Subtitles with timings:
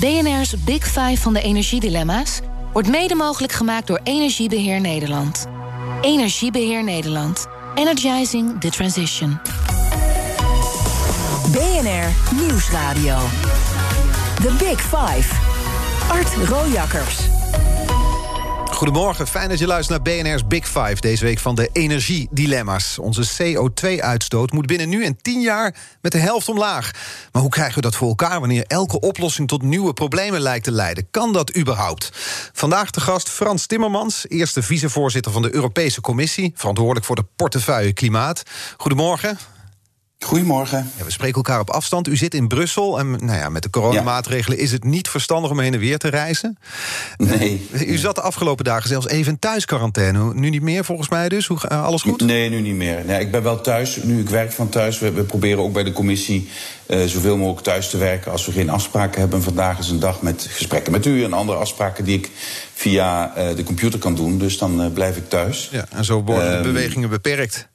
[0.00, 2.40] BNR's Big Five van de energiedilemma's
[2.72, 5.46] wordt mede mogelijk gemaakt door Energiebeheer Nederland.
[6.00, 7.46] Energiebeheer Nederland.
[7.74, 9.40] Energizing the transition.
[11.52, 13.18] BNR Nieuwsradio.
[14.42, 15.34] The Big Five.
[16.08, 17.27] Art Rojakkers.
[18.78, 20.96] Goedemorgen, fijn dat je luistert naar BNR's Big Five.
[21.00, 22.98] Deze week van de energiedilemma's.
[22.98, 26.90] Onze CO2-uitstoot moet binnen nu en tien jaar met de helft omlaag.
[27.32, 30.72] Maar hoe krijgen we dat voor elkaar wanneer elke oplossing tot nieuwe problemen lijkt te
[30.72, 31.10] leiden?
[31.10, 32.10] Kan dat überhaupt?
[32.52, 37.92] Vandaag de gast Frans Timmermans, eerste vicevoorzitter van de Europese Commissie, verantwoordelijk voor de portefeuille
[37.92, 38.42] Klimaat.
[38.76, 39.57] Goedemorgen.
[40.24, 40.90] Goedemorgen.
[40.96, 42.08] Ja, we spreken elkaar op afstand.
[42.08, 45.60] U zit in Brussel en nou ja, met de coronamaatregelen is het niet verstandig om
[45.60, 46.58] heen en weer te reizen.
[47.16, 47.68] Nee.
[47.86, 50.34] U zat de afgelopen dagen zelfs even in thuisquarantaine.
[50.34, 51.46] Nu niet meer volgens mij dus?
[51.46, 52.20] Hoe, uh, alles goed?
[52.20, 53.04] Nee, nu niet meer.
[53.04, 53.96] Nee, ik ben wel thuis.
[54.02, 54.98] Nu ik werk van thuis.
[54.98, 56.48] We, we proberen ook bij de commissie
[56.86, 58.32] uh, zoveel mogelijk thuis te werken.
[58.32, 59.42] Als we geen afspraken hebben.
[59.42, 62.30] Vandaag is een dag met gesprekken met u en andere afspraken die ik
[62.74, 64.38] via de computer kan doen.
[64.38, 65.68] Dus dan blijf ik thuis.
[65.72, 67.68] Ja, en zo worden de bewegingen beperkt.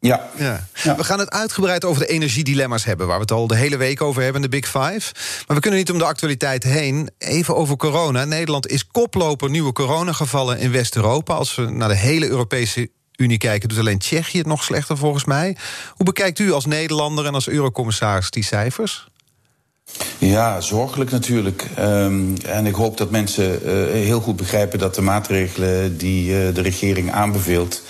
[0.00, 0.30] Ja.
[0.36, 0.66] ja.
[0.82, 0.96] ja.
[0.96, 3.06] We gaan het uitgebreid over de energiedilemma's hebben...
[3.06, 5.12] waar we het al de hele week over hebben, de Big Five.
[5.46, 7.10] Maar we kunnen niet om de actualiteit heen.
[7.18, 8.24] Even over corona.
[8.24, 11.34] Nederland is koploper nieuwe coronagevallen in West-Europa.
[11.34, 13.68] Als we naar de hele Europese Unie kijken...
[13.68, 15.56] doet alleen Tsjechië het nog slechter volgens mij.
[15.94, 19.08] Hoe bekijkt u als Nederlander en als eurocommissaris die cijfers?
[20.18, 21.66] Ja, zorgelijk natuurlijk.
[21.78, 26.54] Um, en ik hoop dat mensen uh, heel goed begrijpen dat de maatregelen die uh,
[26.54, 27.82] de regering aanbeveelt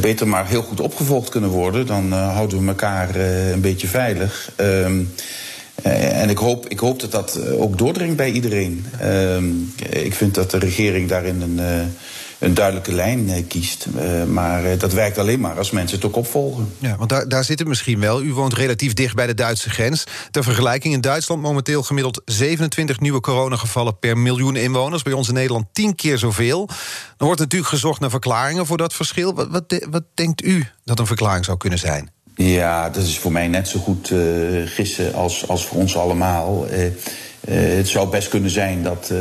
[0.00, 1.86] beter maar heel goed opgevolgd kunnen worden.
[1.86, 4.52] Dan uh, houden we elkaar uh, een beetje veilig.
[4.56, 5.12] Um,
[5.86, 8.86] uh, en ik hoop, ik hoop dat dat ook doordringt bij iedereen.
[9.04, 11.60] Um, ik vind dat de regering daarin een,
[12.42, 13.86] een duidelijke lijn kiest.
[14.28, 16.72] maar dat werkt alleen maar als mensen het ook opvolgen.
[16.78, 18.22] Ja, want daar, daar zit het misschien wel.
[18.22, 20.04] U woont relatief dicht bij de Duitse grens.
[20.30, 25.02] Ter vergelijking in Duitsland momenteel gemiddeld 27 nieuwe coronagevallen per miljoen inwoners.
[25.02, 26.66] Bij ons in Nederland 10 keer zoveel.
[27.16, 29.34] Dan wordt natuurlijk gezocht naar verklaringen voor dat verschil.
[29.34, 32.10] Wat, wat, wat denkt u dat een verklaring zou kunnen zijn?
[32.34, 36.66] Ja, dat is voor mij net zo goed uh, gissen als, als voor ons allemaal.
[36.70, 36.86] Uh,
[37.50, 39.12] het zou best kunnen zijn dat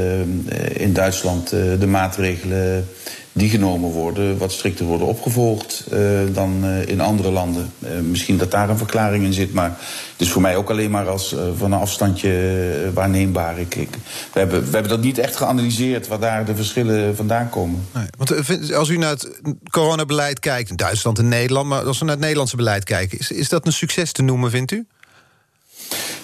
[0.74, 2.88] in Duitsland de maatregelen
[3.34, 5.84] die genomen worden wat strikter worden opgevolgd
[6.34, 7.72] dan in andere landen.
[8.02, 9.70] misschien dat daar een verklaring in zit, maar
[10.12, 13.60] het is voor mij ook alleen maar als van een afstandje waarneembaar.
[13.60, 13.90] Ik, ik,
[14.34, 17.88] we, hebben, we hebben dat niet echt geanalyseerd waar daar de verschillen vandaan komen.
[17.94, 22.04] Nee, want als u naar het coronabeleid kijkt, in Duitsland en Nederland, maar als we
[22.06, 24.86] naar het Nederlandse beleid kijken, is, is dat een succes te noemen, vindt u?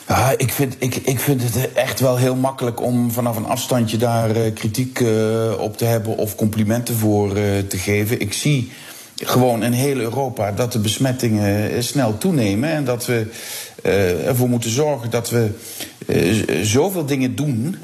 [0.08, 3.98] Ja, ik vind, ik, ik vind het echt wel heel makkelijk om vanaf een afstandje
[3.98, 8.20] daar uh, kritiek uh, op te hebben of complimenten voor uh, te geven.
[8.20, 8.72] Ik zie
[9.16, 13.26] gewoon in heel Europa dat de besmettingen snel toenemen en dat we
[14.26, 15.50] ervoor moeten zorgen dat we
[16.62, 17.78] zoveel dingen doen,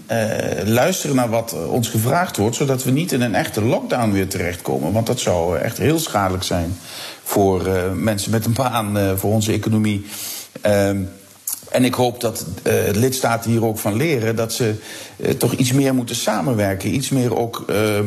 [0.65, 4.93] luisteren naar wat ons gevraagd wordt, zodat we niet in een echte lockdown weer terechtkomen.
[4.93, 6.77] Want dat zou echt heel schadelijk zijn
[7.23, 10.05] voor mensen met een baan, voor onze economie.
[11.73, 14.75] En ik hoop dat uh, lidstaten hier ook van leren dat ze
[15.17, 16.93] uh, toch iets meer moeten samenwerken.
[16.93, 17.99] Iets meer ook uh,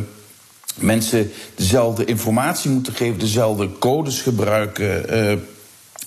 [0.76, 5.44] mensen dezelfde informatie moeten geven, dezelfde codes gebruiken.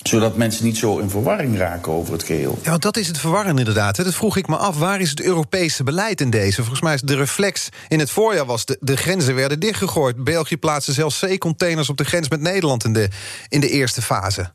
[0.03, 2.59] zodat mensen niet zo in verwarring raken over het geheel.
[2.63, 3.95] Ja, want dat is het verwarren inderdaad.
[3.95, 4.77] Dat vroeg ik me af.
[4.77, 6.61] Waar is het Europese beleid in deze?
[6.61, 8.65] Volgens mij is de reflex in het voorjaar was...
[8.65, 10.23] de, de grenzen werden dichtgegooid.
[10.23, 12.83] België plaatste zelfs zeecontainers op de grens met Nederland...
[12.83, 13.09] in de,
[13.49, 14.51] in de eerste fase.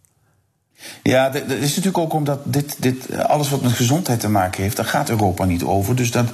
[1.03, 4.77] Ja, dat is natuurlijk ook omdat dit, dit, alles wat met gezondheid te maken heeft,
[4.77, 5.97] daar gaat Europa niet over.
[5.97, 6.27] Dus dat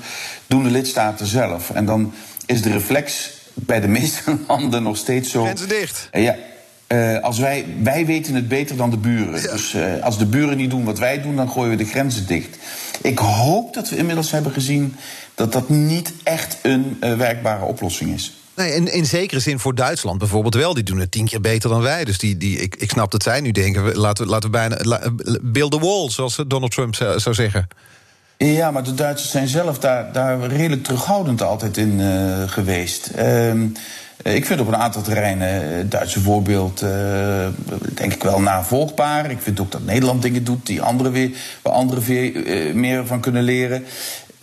[0.47, 1.71] doen de lidstaten zelf.
[1.71, 2.12] En dan
[2.47, 5.43] is de reflex bij de meeste landen nog steeds zo.
[5.43, 6.09] Grenzen dicht.
[6.12, 6.37] Ja.
[6.89, 9.41] Uh, als wij, wij weten het beter dan de buren.
[9.41, 9.50] Ja.
[9.50, 12.27] Dus uh, als de buren niet doen wat wij doen, dan gooien we de grenzen
[12.27, 12.56] dicht.
[13.03, 14.97] Ik hoop dat we inmiddels hebben gezien
[15.34, 18.40] dat dat niet echt een uh, werkbare oplossing is.
[18.56, 20.75] Nee, in, in zekere zin voor Duitsland bijvoorbeeld wel.
[20.75, 22.05] Die doen het tien keer beter dan wij.
[22.05, 23.97] Dus die, die, ik, ik snap dat zij nu denken...
[23.97, 25.00] laten we, laten we bijna...
[25.43, 27.69] Build the wall, zoals Donald Trump zou, zeggen.
[28.37, 33.10] Ja, maar de Duitsers zijn zelf daar, daar redelijk terughoudend altijd in uh, geweest.
[33.19, 33.53] Uh,
[34.22, 36.84] ik vind op een aantal terreinen het Duitse voorbeeld,
[37.95, 39.30] denk ik wel navolgbaar.
[39.30, 41.30] Ik vind ook dat Nederland dingen doet die anderen weer,
[41.63, 43.84] waar anderen meer van kunnen leren.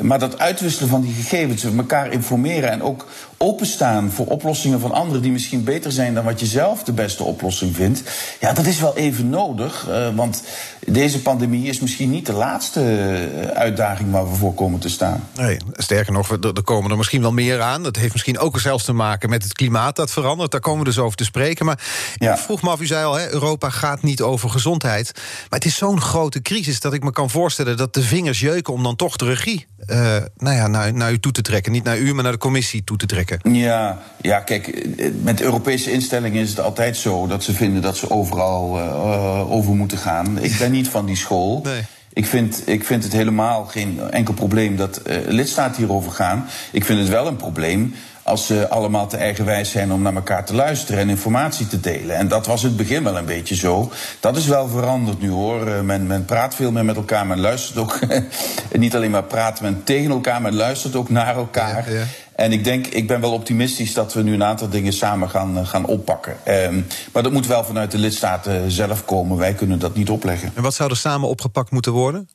[0.01, 5.21] Maar dat uitwisselen van die gegevens, elkaar informeren en ook openstaan voor oplossingen van anderen
[5.21, 8.03] die misschien beter zijn dan wat je zelf de beste oplossing vindt.
[8.39, 9.87] Ja, dat is wel even nodig.
[9.89, 10.43] Uh, want
[10.85, 15.23] deze pandemie is misschien niet de laatste eh, uitdaging waar we voor komen te staan.
[15.35, 17.83] Nee, sterker nog, er komen er misschien wel meer aan.
[17.83, 20.51] Dat heeft misschien ook zelfs te maken met het klimaat dat verandert.
[20.51, 21.65] Daar komen we dus over te spreken.
[21.65, 21.79] Maar
[22.15, 22.33] ja.
[22.33, 25.11] ik vroeg me af, u zei al, hè, Europa gaat niet over gezondheid.
[25.15, 28.73] Maar het is zo'n grote crisis dat ik me kan voorstellen dat de vingers jeuken
[28.73, 31.71] om dan toch de regie uh, nou ja, naar, naar u toe te trekken.
[31.71, 33.26] Niet naar u, maar naar de commissie toe te trekken.
[33.41, 34.87] Ja, ja kijk,
[35.21, 39.75] met Europese instellingen is het altijd zo dat ze vinden dat ze overal uh, over
[39.75, 40.39] moeten gaan.
[40.41, 41.61] Ik ben niet van die school.
[41.63, 41.81] Nee.
[42.13, 46.45] Ik vind, ik vind het helemaal geen enkel probleem dat uh, lidstaten hierover gaan.
[46.71, 47.93] Ik vind het wel een probleem
[48.27, 52.15] als ze allemaal te eigenwijs zijn om naar elkaar te luisteren en informatie te delen.
[52.15, 53.91] En dat was in het begin wel een beetje zo.
[54.19, 55.67] Dat is wel veranderd nu hoor.
[55.67, 57.99] Eh, men, men praat veel meer met elkaar, men luistert ook.
[58.71, 61.91] niet alleen maar praat men tegen elkaar, men luistert ook naar elkaar.
[61.91, 62.05] Ja, ja.
[62.35, 65.57] En ik denk, ik ben wel optimistisch dat we nu een aantal dingen samen gaan,
[65.57, 66.37] eh, gaan oppakken.
[66.47, 69.37] Um, maar dat moet wel vanuit de lidstaten zelf komen.
[69.37, 70.51] Wij kunnen dat niet opleggen.
[70.55, 72.29] En wat zou er samen opgepakt moeten worden?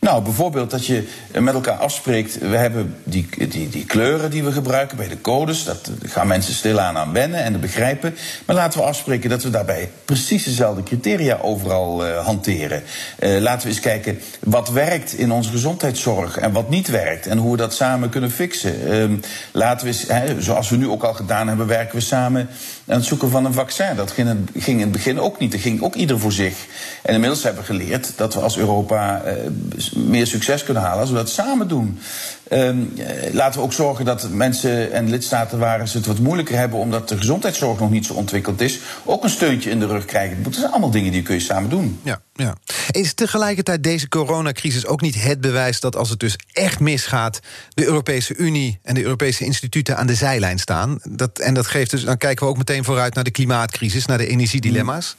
[0.00, 1.08] Nou, bijvoorbeeld dat je
[1.38, 2.38] met elkaar afspreekt.
[2.38, 5.64] We hebben die, die, die kleuren die we gebruiken bij de codes.
[5.64, 8.14] Dat gaan mensen stilaan aan wennen en begrijpen.
[8.46, 12.82] Maar laten we afspreken dat we daarbij precies dezelfde criteria overal uh, hanteren.
[13.18, 17.26] Laten we eens kijken wat werkt in onze gezondheidszorg en wat niet werkt.
[17.26, 18.92] En hoe we dat samen kunnen fixen.
[18.92, 19.18] Uh,
[19.52, 22.48] laten we eens, hè, zoals we nu ook al gedaan hebben, werken we samen
[22.90, 23.96] aan het zoeken van een vaccin.
[23.96, 25.52] Dat ging, in het begin ook niet.
[25.52, 26.66] Dat ging ook ieder voor zich.
[27.02, 29.34] En inmiddels hebben we geleerd dat we als Europa eh,
[29.94, 31.98] meer succes kunnen halen als we dat samen doen.
[32.52, 32.92] Um,
[33.32, 37.08] laten we ook zorgen dat mensen en lidstaten waar ze het wat moeilijker hebben omdat
[37.08, 40.42] de gezondheidszorg nog niet zo ontwikkeld is, ook een steuntje in de rug krijgen.
[40.42, 42.00] Dat zijn allemaal dingen die kun je samen doen.
[42.02, 42.56] Ja, ja.
[42.90, 47.84] Is tegelijkertijd deze coronacrisis ook niet het bewijs dat als het dus echt misgaat, de
[47.84, 50.98] Europese Unie en de Europese instituten aan de zijlijn staan?
[51.08, 54.18] Dat, en dat geeft dus, dan kijken we ook meteen vooruit naar de klimaatcrisis, naar
[54.18, 55.16] de energiedilemma's.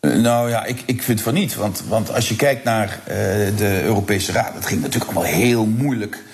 [0.00, 1.54] Eh, nou ja, ik, ik vind van niet.
[1.54, 3.14] Want, want als je kijkt naar uh,
[3.56, 6.26] de Europese Raad, het ging natuurlijk allemaal heel moeilijk.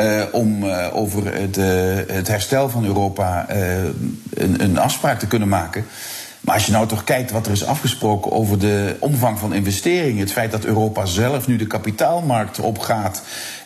[0.00, 5.86] Uh, om uh, over de, het herstel van Europa een, een, afspraak te kunnen maken.
[6.44, 10.20] Maar als je nou toch kijkt wat er is afgesproken over de omvang van investeringen,
[10.20, 13.22] het feit dat Europa zelf nu de kapitaalmarkt opgaat,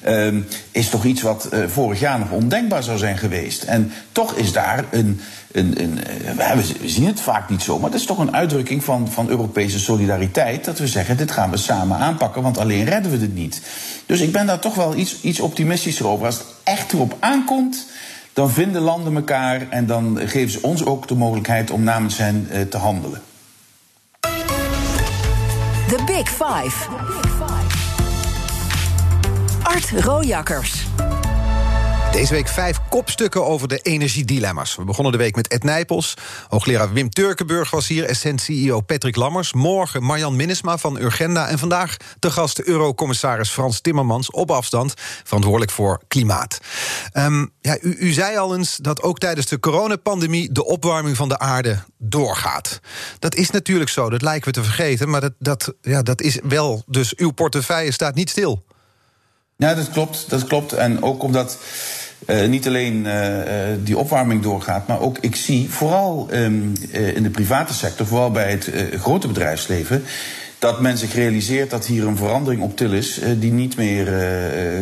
[0.07, 0.35] uh,
[0.71, 3.63] is toch iets wat vorig jaar nog ondenkbaar zou zijn geweest.
[3.63, 5.21] En toch is daar een
[5.53, 6.05] een, een,
[6.39, 9.29] eh, we zien het vaak niet zo, maar dat is toch een uitdrukking van, van
[9.29, 10.65] Europese solidariteit.
[10.65, 13.63] Dat we zeggen: dit gaan we samen aanpakken, want alleen redden we het niet.
[14.07, 16.27] Dus ik ben daar toch wel iets, iets optimistischer over.
[16.27, 17.87] Als het echt erop aankomt,
[18.39, 22.49] dan vinden landen elkaar en dan geven ze ons ook de mogelijkheid om namens hen
[22.53, 23.21] uh, te handelen.
[25.89, 26.89] The Big Five.
[29.63, 30.87] Art Rojakkers.
[32.19, 34.77] Deze week vijf kopstukken over de energiedilemma's.
[34.77, 36.15] We begonnen de week met Ed Nijpels.
[36.49, 38.05] Hoogleraar Wim Turkenburg was hier.
[38.05, 39.53] Essent-CEO Patrick Lammers.
[39.53, 41.49] Morgen Marjan Minnesma van Urgenda.
[41.49, 44.31] En vandaag de gast Eurocommissaris Frans Timmermans...
[44.31, 44.95] op afstand,
[45.25, 46.59] verantwoordelijk voor klimaat.
[47.13, 50.53] Um, ja, u, u zei al eens dat ook tijdens de coronapandemie...
[50.53, 52.81] de opwarming van de aarde doorgaat.
[53.19, 55.09] Dat is natuurlijk zo, dat lijken we te vergeten.
[55.09, 56.83] Maar dat, dat, ja, dat is wel...
[56.87, 58.65] Dus uw portefeuille staat niet stil.
[59.57, 60.31] Ja, dat klopt.
[60.31, 60.73] Dat klopt.
[60.73, 61.59] En ook omdat
[62.27, 63.15] uh, niet alleen uh,
[63.85, 66.73] die opwarming doorgaat, maar ook ik zie vooral um,
[67.15, 68.71] in de private sector, vooral bij het
[69.01, 70.05] grote bedrijfsleven,
[70.59, 74.07] dat men zich realiseert dat hier een verandering op til is die niet meer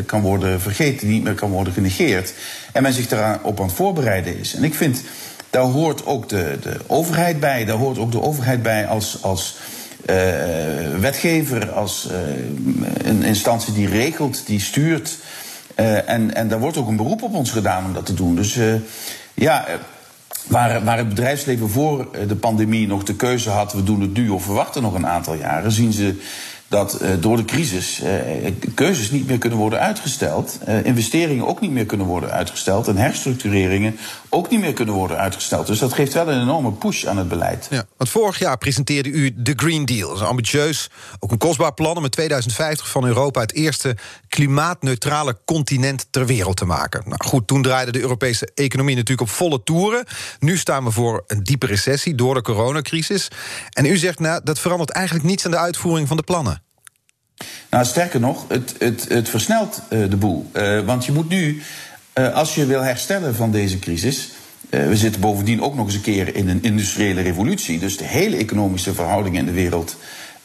[0.06, 2.32] kan worden vergeten, die niet meer kan worden genegeerd.
[2.72, 4.54] En men zich daarop aan het voorbereiden is.
[4.54, 5.02] En ik vind,
[5.50, 9.18] daar hoort ook de, de overheid bij, daar hoort ook de overheid bij als.
[9.22, 9.56] als
[11.00, 12.08] wetgever, als
[13.04, 15.18] een instantie die regelt, die stuurt.
[15.76, 18.36] Uh, en, en daar wordt ook een beroep op ons gedaan om dat te doen.
[18.36, 18.58] Dus
[19.34, 19.66] ja,
[20.46, 24.28] waar, waar het bedrijfsleven voor de pandemie nog de keuze had: we doen het nu
[24.28, 26.22] of we wachten nog een aantal jaren, zien ze
[26.68, 31.86] dat door de crisis uh, keuzes niet meer kunnen worden uitgesteld, investeringen ook niet meer
[31.86, 33.96] kunnen worden uitgesteld en herstructureringen
[34.36, 35.66] ook niet meer kunnen worden uitgesteld.
[35.66, 37.66] Dus dat geeft wel een enorme push aan het beleid.
[37.70, 40.06] Ja, want vorig jaar presenteerde u de Green Deal.
[40.08, 43.96] Dat is een ambitieus, ook een kostbaar plan om in 2050 van Europa het eerste
[44.28, 47.02] klimaatneutrale continent ter wereld te maken.
[47.04, 50.04] Nou goed, toen draaide de Europese economie natuurlijk op volle toeren.
[50.38, 53.28] Nu staan we voor een diepe recessie door de coronacrisis.
[53.72, 56.62] En u zegt, nou, dat verandert eigenlijk niets aan de uitvoering van de plannen.
[57.70, 60.50] Nou, sterker nog, het, het, het versnelt uh, de boel.
[60.52, 61.62] Uh, want je moet nu,
[62.18, 64.30] uh, als je wil herstellen van deze crisis.
[64.70, 67.78] we zitten bovendien ook nog eens een keer in een industriële revolutie.
[67.78, 69.96] Dus de hele economische verhoudingen in de wereld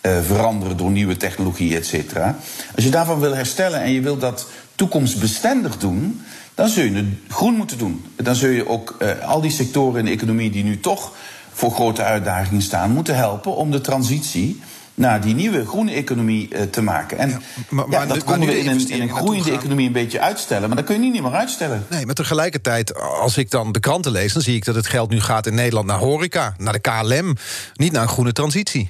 [0.02, 2.38] veranderen door nieuwe technologie, et cetera.
[2.76, 6.22] Als je daarvan wil herstellen en je wil dat toekomstbestendig doen,
[6.56, 8.06] dan zul je het groen moeten doen.
[8.16, 11.14] Dan zul je ook al die sectoren in de economie die nu toch
[11.54, 14.62] voor grote uitdagingen staan, moeten helpen om de transitie
[15.02, 17.18] naar die nieuwe groene economie uh, te maken.
[17.18, 17.40] En ja,
[17.70, 20.68] maar, maar, ja, dat konden we in een, in een groeiende economie een beetje uitstellen.
[20.68, 21.86] Maar dat kun je niet meer uitstellen.
[21.90, 24.34] Nee, maar tegelijkertijd, als ik dan de kranten lees...
[24.34, 27.36] dan zie ik dat het geld nu gaat in Nederland naar horeca, naar de KLM...
[27.74, 28.90] niet naar een groene transitie.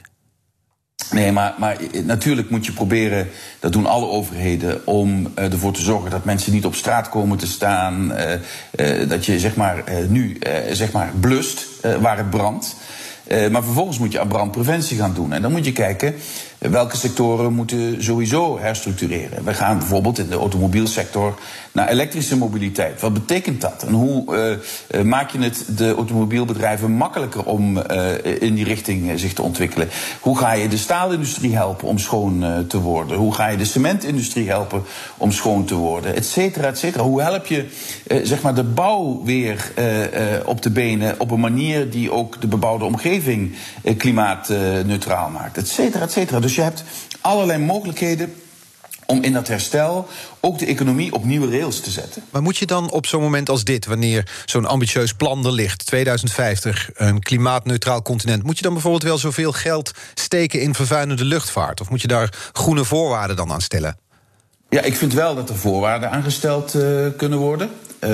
[1.11, 5.81] Nee, maar, maar natuurlijk moet je proberen, dat doen alle overheden, om uh, ervoor te
[5.81, 8.11] zorgen dat mensen niet op straat komen te staan.
[8.11, 10.39] Uh, uh, dat je zeg maar nu
[10.71, 11.65] zeg maar blust
[12.01, 12.75] waar het brandt.
[13.51, 15.33] Maar vervolgens moet je aan brandpreventie gaan doen.
[15.33, 16.15] En dan moet je kijken
[16.69, 19.43] welke sectoren moeten sowieso herstructureren.
[19.43, 21.39] We gaan bijvoorbeeld in de automobielsector
[21.71, 23.01] naar elektrische mobiliteit.
[23.01, 23.83] Wat betekent dat?
[23.87, 24.57] En hoe
[24.91, 27.83] uh, maak je het de automobielbedrijven makkelijker om uh,
[28.39, 29.89] in die richting zich te ontwikkelen?
[30.19, 33.17] Hoe ga je de staalindustrie helpen om schoon te worden?
[33.17, 34.83] Hoe ga je de cementindustrie helpen
[35.17, 36.15] om schoon te worden?
[36.15, 37.03] Et cetera, et cetera.
[37.03, 37.65] Hoe help je
[38.23, 39.71] zeg maar de bouw weer
[40.45, 43.55] op de benen op een manier die ook de bebouwde omgeving
[43.97, 45.57] klimaatneutraal maakt?
[45.57, 46.39] Et cetera, et cetera.
[46.51, 46.83] Dus je hebt
[47.21, 48.33] allerlei mogelijkheden
[49.05, 50.07] om in dat herstel
[50.39, 52.23] ook de economie op nieuwe rails te zetten.
[52.29, 55.85] Maar moet je dan op zo'n moment als dit, wanneer zo'n ambitieus plan er ligt,
[55.85, 61.81] 2050, een klimaatneutraal continent, moet je dan bijvoorbeeld wel zoveel geld steken in vervuilende luchtvaart?
[61.81, 63.97] Of moet je daar groene voorwaarden dan aan stellen?
[64.69, 67.69] Ja, ik vind wel dat er voorwaarden aangesteld uh, kunnen worden.
[67.99, 68.09] Uh,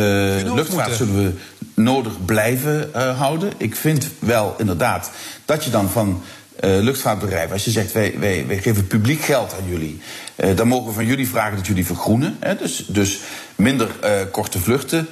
[0.54, 1.34] luchtvaart zullen we
[1.82, 3.52] nodig blijven uh, houden.
[3.58, 5.12] Ik vind wel inderdaad
[5.46, 6.22] dat je dan van
[6.64, 10.00] uh, luchtvaartbedrijven, als je zegt wij, wij, wij geven publiek geld aan jullie,
[10.36, 12.38] uh, dan mogen we van jullie vragen dat jullie vergroenen.
[12.40, 12.56] Hè?
[12.56, 13.20] Dus, dus
[13.56, 15.08] minder uh, korte vluchten,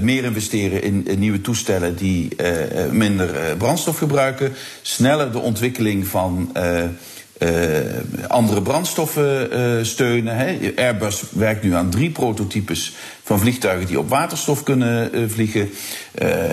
[0.00, 2.36] meer investeren in, in, nieuwe toestellen die
[2.90, 6.52] minder brandstof gebruiken, sneller de ontwikkeling van
[8.28, 10.36] andere brandstoffen uh, steunen.
[10.36, 10.72] Hè.
[10.76, 15.70] Airbus werkt nu aan drie prototypes van vliegtuigen die op waterstof kunnen uh, vliegen.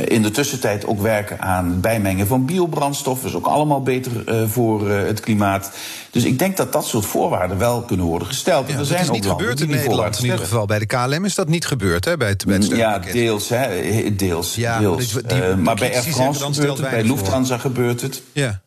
[0.05, 3.21] in de tussentijd ook werken aan het bijmengen van biobrandstof.
[3.21, 4.11] Dat is ook allemaal beter
[4.49, 5.71] voor het klimaat.
[6.11, 8.69] Dus ik denk dat dat soort voorwaarden wel kunnen worden gesteld.
[8.69, 10.17] Ja, er zijn is niet gebeurd in Nederland.
[10.17, 12.17] In ieder geval bij de KLM is dat niet gebeurd, hè?
[12.17, 14.15] Bij het, bij het ja, deels, hè?
[14.15, 14.55] Deels.
[14.55, 15.13] Ja, deels.
[15.13, 18.21] Die, die, maar bij Air France gebeurt het, bij Lufthansa gebeurt het.
[18.31, 18.63] Ja.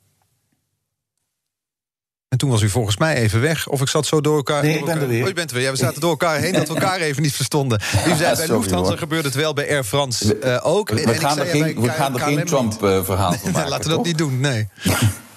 [2.29, 3.69] En toen was u volgens mij even weg.
[3.69, 4.63] Of ik zat zo door elkaar.
[4.63, 5.27] Nee, ik ben er weer.
[5.27, 5.65] Oh, bent er weer.
[5.65, 7.81] Ja, we zaten door elkaar heen dat we elkaar even niet verstonden.
[8.09, 10.91] U zei bij Lufthansa gebeurt het wel, bij Air France uh, ook.
[10.91, 13.71] We, gaan, er geen, we gaan er geen Trump-verhaal van maken.
[13.71, 14.69] Laten we dat niet doen, nee.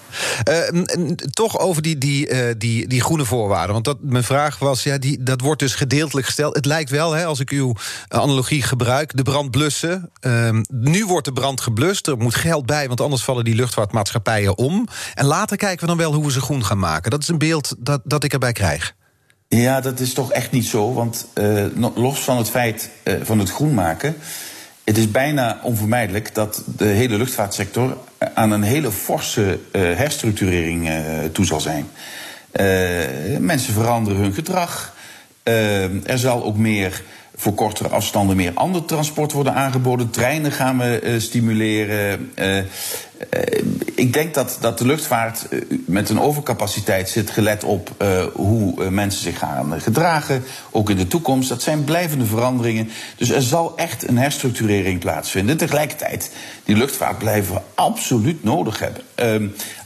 [0.48, 3.72] Uh, toch over die, die, uh, die, die groene voorwaarden.
[3.72, 6.56] Want dat, mijn vraag was, ja, die, dat wordt dus gedeeltelijk gesteld.
[6.56, 7.74] Het lijkt wel, hè, als ik uw
[8.08, 10.10] analogie gebruik, de brand blussen.
[10.20, 12.88] Uh, nu wordt de brand geblust, er moet geld bij...
[12.88, 14.88] want anders vallen die luchtvaartmaatschappijen om.
[15.14, 17.10] En later kijken we dan wel hoe we ze groen gaan maken.
[17.10, 18.94] Dat is een beeld dat, dat ik erbij krijg.
[19.48, 20.92] Ja, dat is toch echt niet zo.
[20.92, 21.26] Want
[21.94, 22.90] los van het feit
[23.22, 24.16] van het groen maken
[24.84, 27.96] het is bijna onvermijdelijk dat de hele luchtvaartsector
[28.34, 30.94] aan een hele forse uh, herstructurering uh,
[31.32, 31.88] toe zal zijn.
[32.52, 34.94] Uh, mensen veranderen hun gedrag.
[35.42, 37.02] er zal ook meer
[37.34, 40.10] voor kortere afstanden meer ander transport worden aangeboden.
[40.10, 42.30] Treinen gaan we stimuleren.
[42.34, 42.58] Eh,
[43.94, 49.22] ik denk dat, dat de luchtvaart eh, met een overcapaciteit zit, gelet op hoe mensen
[49.22, 51.48] zich gaan gedragen, ook in de toekomst.
[51.48, 52.88] Dat zijn blijvende veranderingen.
[53.16, 55.56] Dus er zal echt een herstructurering plaatsvinden.
[55.56, 56.30] Tegelijkertijd,
[56.64, 59.02] die luchtvaart blijven we absoluut nodig hebben.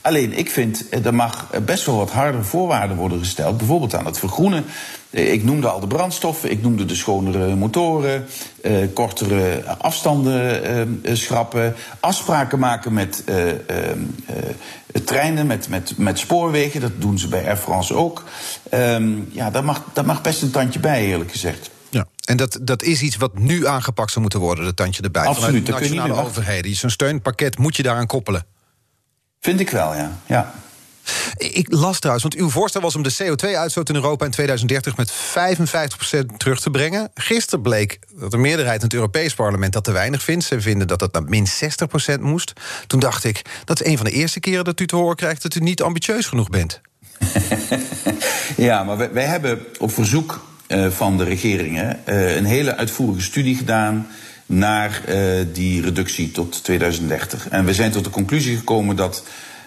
[0.07, 3.57] Alleen, ik vind, er mag best wel wat harder voorwaarden worden gesteld.
[3.57, 4.65] Bijvoorbeeld aan het vergroenen
[5.11, 8.27] eh, ik noemde al de brandstoffen, ik noemde de schonere motoren,
[8.63, 10.65] eh, kortere afstanden
[11.03, 16.81] eh, schrappen, afspraken maken met eh, ehm, eh, treinen, met, met, met spoorwegen.
[16.81, 18.25] Dat doen ze bij Air France ook.
[18.71, 21.71] Ehm, ja, daar mag, daar mag best een tandje bij, eerlijk gezegd.
[21.91, 25.25] Ja, en dat, dat is iets wat nu aangepakt zou moeten worden, dat tandje erbij.
[25.25, 26.75] Absoluut, Vanuit de nationale overheden.
[26.75, 28.55] Zo'n steunpakket moet je daaraan koppelen.
[29.47, 30.19] Vind ik wel, ja.
[30.27, 30.55] ja.
[31.37, 35.13] Ik las trouwens, want uw voorstel was om de CO2-uitstoot in Europa in 2030 met
[35.13, 37.11] 55% terug te brengen.
[37.15, 40.45] Gisteren bleek dat de meerderheid in het Europees Parlement dat te weinig vindt.
[40.45, 41.47] Ze vinden dat dat naar min
[42.17, 42.53] 60% moest.
[42.87, 45.43] Toen dacht ik, dat is een van de eerste keren dat u te horen krijgt
[45.43, 46.81] dat u niet ambitieus genoeg bent.
[48.57, 53.23] ja, maar wij, wij hebben op verzoek uh, van de regeringen uh, een hele uitvoerige
[53.23, 54.07] studie gedaan
[54.47, 57.49] naar uh, die reductie tot 2030.
[57.49, 59.23] En we zijn tot de conclusie gekomen dat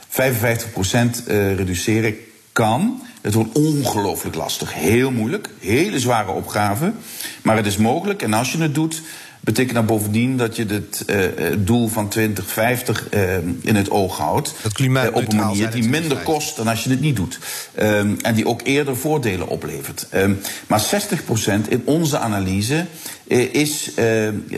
[0.10, 2.16] 55% eh, reduceren
[2.52, 3.02] kan.
[3.22, 4.74] Het wordt ongelooflijk lastig.
[4.74, 5.50] Heel moeilijk.
[5.60, 6.94] Hele zware opgave.
[7.42, 8.22] Maar het is mogelijk.
[8.22, 9.02] En als je het doet,
[9.40, 11.26] betekent dat bovendien dat je het uh,
[11.58, 14.54] doel van 2050 uh, in het oog houdt.
[14.62, 17.40] Het op een manier die minder kost dan als je het niet doet.
[17.80, 20.08] Um, en die ook eerder voordelen oplevert.
[20.14, 22.86] Um, maar 60% in onze analyse
[23.30, 23.92] is.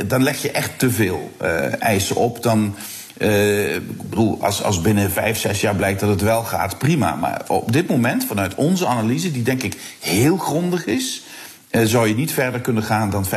[0.05, 1.31] dan leg je echt te veel
[1.79, 2.43] eisen op.
[2.43, 2.75] Dan.
[3.17, 7.15] Ik bedoel, als, als binnen vijf, zes jaar blijkt dat het wel gaat, prima.
[7.15, 11.23] Maar op dit moment, vanuit onze analyse, die denk ik heel grondig is.
[11.71, 13.29] Uh, zou je niet verder kunnen gaan dan 55%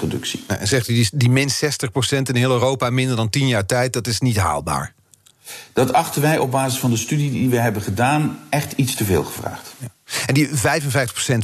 [0.00, 0.44] reductie.
[0.46, 1.52] En zegt u, die, die min 60%
[2.22, 4.94] in heel Europa minder dan 10 jaar tijd, dat is niet haalbaar?
[5.72, 9.04] Dat achten wij op basis van de studie die we hebben gedaan echt iets te
[9.04, 9.74] veel gevraagd.
[9.78, 9.88] Ja.
[10.26, 10.52] En die 55%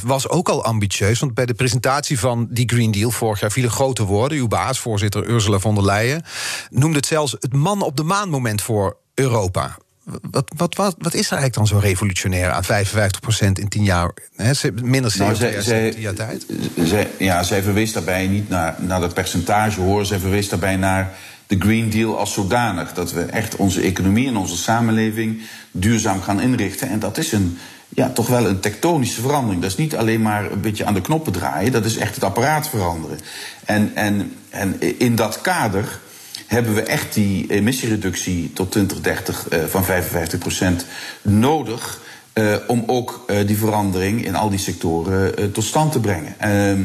[0.02, 1.20] was ook al ambitieus.
[1.20, 4.38] Want bij de presentatie van die Green Deal vorig jaar vielen grote woorden.
[4.38, 6.22] Uw baas, voorzitter Ursula von der Leyen,
[6.70, 9.76] noemde het zelfs het man op de maan moment voor Europa.
[10.30, 12.66] Wat, wat, wat, wat is er eigenlijk dan zo revolutionair aan 55%
[13.52, 14.10] in 10 jaar?
[14.36, 14.52] Hè,
[14.82, 16.46] minder CO2 nou, zij, in 10 jaar tijd?
[16.84, 20.06] Zij, ja, zij verwees daarbij niet naar, naar dat percentage hoor.
[20.06, 21.14] Zij verwees daarbij naar
[21.46, 22.92] de Green Deal als zodanig.
[22.92, 26.88] Dat we echt onze economie en onze samenleving duurzaam gaan inrichten.
[26.88, 27.58] En dat is een,
[27.94, 29.62] ja, toch wel een tektonische verandering.
[29.62, 32.24] Dat is niet alleen maar een beetje aan de knoppen draaien, dat is echt het
[32.24, 33.18] apparaat veranderen.
[33.64, 36.00] En, en, en in dat kader
[36.46, 39.84] hebben we echt die emissiereductie tot 2030 uh, van
[40.82, 40.86] 55%
[41.22, 42.00] nodig.
[42.34, 46.34] Uh, om ook uh, die verandering in al die sectoren tot stand te brengen.
[46.38, 46.84] Ehm,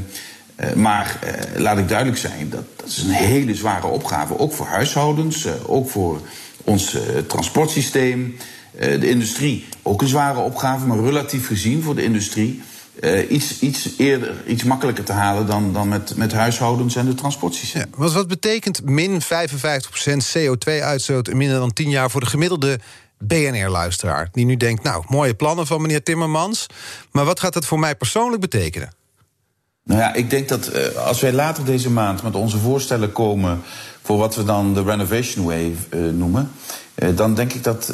[0.76, 1.20] maar
[1.56, 4.40] laat ik duidelijk zijn, dat, dat is een hele zware opgave.
[4.40, 6.22] Ook voor huishoudens, ook voor
[6.64, 6.98] ons
[7.28, 8.38] transportsysteem.
[8.76, 12.62] Eh, de industrie ook een zware opgave, maar relatief gezien voor de industrie
[13.02, 17.14] uh, iets, iets eerder, iets makkelijker te halen dan, dan met, met huishoudens en de
[17.14, 17.86] transportsysteem.
[17.92, 19.26] Ja, wat, wat betekent min 55%
[20.38, 22.80] CO2-uitstoot in minder dan 10 jaar voor de gemiddelde
[23.18, 24.30] BNR-luisteraar?
[24.32, 26.68] Die nu denkt, nou, mooie plannen van meneer Timmermans,
[27.12, 28.97] maar wat gaat dat voor mij persoonlijk betekenen?
[29.88, 33.62] Nou ja, ik denk dat uh, als wij later deze maand met onze voorstellen komen
[34.02, 36.52] voor wat we dan de Renovation Wave uh, noemen.
[36.96, 37.92] Uh, dan denk ik dat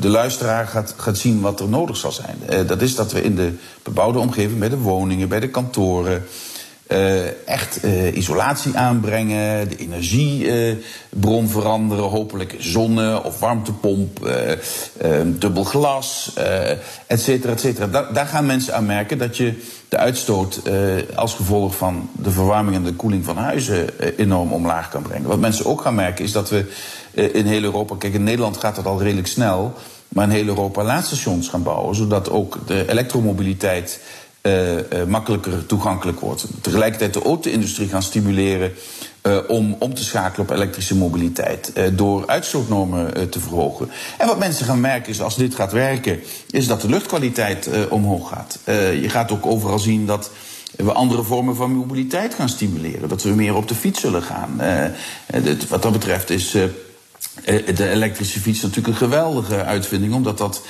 [0.00, 2.66] de luisteraar gaat, gaat zien wat er nodig zal zijn.
[2.66, 6.24] dat is dat we in de bebouwde omgeving, bij de woningen, bij de kantoren.
[7.44, 7.80] Echt
[8.14, 14.30] isolatie aanbrengen, de energiebron veranderen, hopelijk zonne- of warmtepomp,
[15.26, 16.32] dubbel glas,
[17.06, 17.86] et cetera, et cetera.
[18.12, 19.54] Daar, gaan mensen aan merken dat je
[19.88, 20.62] de uitstoot
[21.14, 25.28] als gevolg van de verwarming en de koeling van huizen enorm omlaag kan brengen.
[25.28, 26.66] Wat mensen ook gaan merken is dat we
[27.32, 29.74] in heel Europa, kijk in Nederland gaat dat al redelijk snel,
[30.08, 34.00] maar in heel Europa laadstations gaan bouwen, zodat ook de elektromobiliteit
[35.06, 36.46] makkelijker toegankelijk wordt.
[36.60, 38.72] Tegelijkertijd de auto-industrie gaan stimuleren
[39.22, 41.72] uh, om om te schakelen op elektrische mobiliteit.
[41.74, 43.90] Uh, door uitstootnormen uh, te verhogen.
[44.18, 48.28] En wat mensen gaan merken is als dit gaat werken, is dat de luchtkwaliteit omhoog
[48.28, 48.58] gaat.
[49.02, 50.30] je gaat ook overal zien dat
[50.76, 53.08] we andere vormen van mobiliteit gaan stimuleren.
[53.08, 54.60] Dat we meer op de fiets zullen gaan.
[55.68, 56.56] wat dat betreft is
[57.74, 60.62] de elektrische fiets natuurlijk een geweldige uitvinding, omdat dat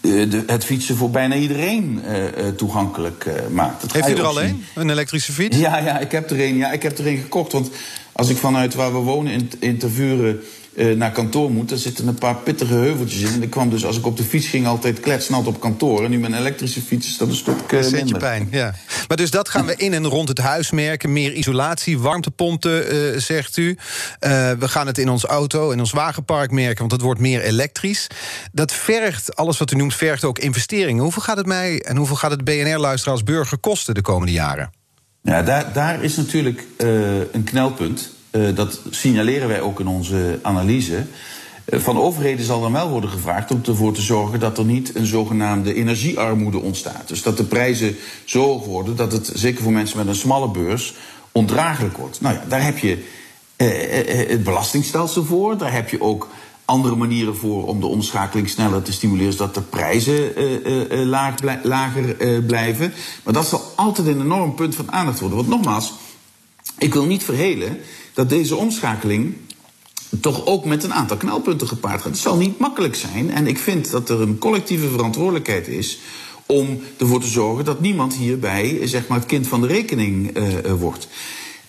[0.00, 3.80] de, het fietsen voor bijna iedereen uh, toegankelijk maakt.
[3.80, 5.56] Dat Heeft u er al een, een elektrische fiets?
[5.56, 6.56] Ja, ja, ik heb er een.
[6.56, 7.52] Ja, ik heb er een gekocht.
[7.52, 7.70] Want
[8.12, 10.40] als ik vanuit waar we wonen in, in Tervuren
[10.76, 13.34] uh, naar kantoor moet, dan zitten een paar pittige heuveltjes in.
[13.34, 16.04] En ik kwam dus als ik op de fiets ging altijd kletsnad op kantoor.
[16.04, 18.18] En nu met een elektrische fiets is dat een stuk uh, minder.
[18.18, 18.74] pijn, ja.
[19.08, 21.12] Maar dus dat gaan we in en rond het huis merken.
[21.12, 23.76] Meer isolatie, warmtepompen, uh, zegt u.
[24.58, 28.06] we gaan het in ons auto, in ons wagenpark merken, want het wordt meer elektrisch.
[28.52, 31.02] Dat vergt, alles wat u noemt, vergt ook investeringen.
[31.02, 34.70] Hoeveel gaat het mij en hoeveel gaat het BNR-luisteraar als burger kosten de komende jaren?
[35.22, 36.66] Ja, daar, daar is natuurlijk
[37.32, 38.12] een knelpunt.
[38.36, 41.06] Uh, dat signaleren wij ook in onze analyse.
[41.66, 44.94] Uh, van overheden zal dan wel worden gevraagd om ervoor te zorgen dat er niet
[44.94, 47.08] een zogenaamde energiearmoede ontstaat.
[47.08, 50.50] Dus dat de prijzen zo hoog worden dat het, zeker voor mensen met een smalle
[50.50, 50.94] beurs,
[51.32, 52.20] ondraaglijk wordt.
[52.20, 53.04] Nou ja, daar heb je
[53.56, 55.58] uh, het belastingstelsel voor.
[55.58, 56.28] Daar heb je ook
[56.64, 60.32] andere manieren voor om de omschakeling sneller te stimuleren, zodat de prijzen
[61.08, 62.16] laag, lager
[62.46, 62.92] blijven.
[63.22, 65.38] Maar dat zal altijd een enorm punt van aandacht worden.
[65.38, 65.92] Want nogmaals,
[66.78, 67.78] ik wil niet verhelen
[68.14, 69.34] dat deze omschakeling
[70.20, 72.10] toch ook met een aantal knelpunten gepaard gaat.
[72.10, 73.30] Het zal niet makkelijk zijn.
[73.30, 75.98] En ik vind dat er een collectieve verantwoordelijkheid is
[76.46, 80.72] om ervoor te zorgen dat niemand hierbij zeg maar, het kind van de rekening uh,
[80.72, 81.08] wordt.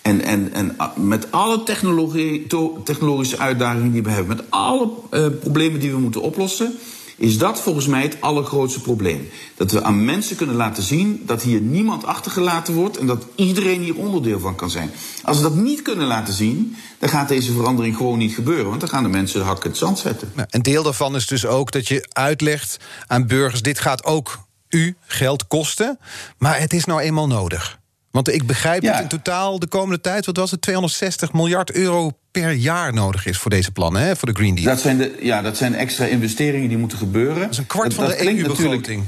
[0.02, 2.46] En, en, en ah, met alle technologie,
[2.84, 6.74] technologische uitdagingen die we hebben, met alle uh, problemen die we moeten oplossen,
[7.16, 9.28] is dat volgens mij het allergrootste probleem.
[9.54, 13.80] Dat we aan mensen kunnen laten zien dat hier niemand achtergelaten wordt en dat iedereen
[13.80, 14.90] hier onderdeel van kan zijn.
[15.22, 18.80] Als we dat niet kunnen laten zien, dan gaat deze verandering gewoon niet gebeuren, want
[18.80, 20.32] dan gaan de mensen de hak in het zand zetten.
[20.36, 22.76] Ja, een deel daarvan is dus ook dat je uitlegt
[23.06, 25.98] aan burgers: dit gaat ook u geld kosten,
[26.38, 27.78] maar het is nou eenmaal nodig.
[28.10, 32.12] Want ik begrijp dat in totaal de komende tijd, wat was het, 260 miljard euro
[32.40, 34.66] per jaar nodig is voor deze plannen, hè, voor de Green Deal.
[34.66, 37.40] Dat zijn, de, ja, dat zijn extra investeringen die moeten gebeuren.
[37.40, 39.04] Dat is een kwart van de EU-begroting.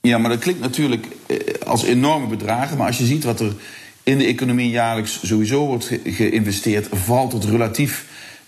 [0.00, 2.76] Ja, maar dat klinkt natuurlijk eh, als enorme bedragen.
[2.76, 3.52] Maar als je ziet wat er
[4.02, 8.04] in de economie jaarlijks sowieso wordt geïnvesteerd, valt het relatief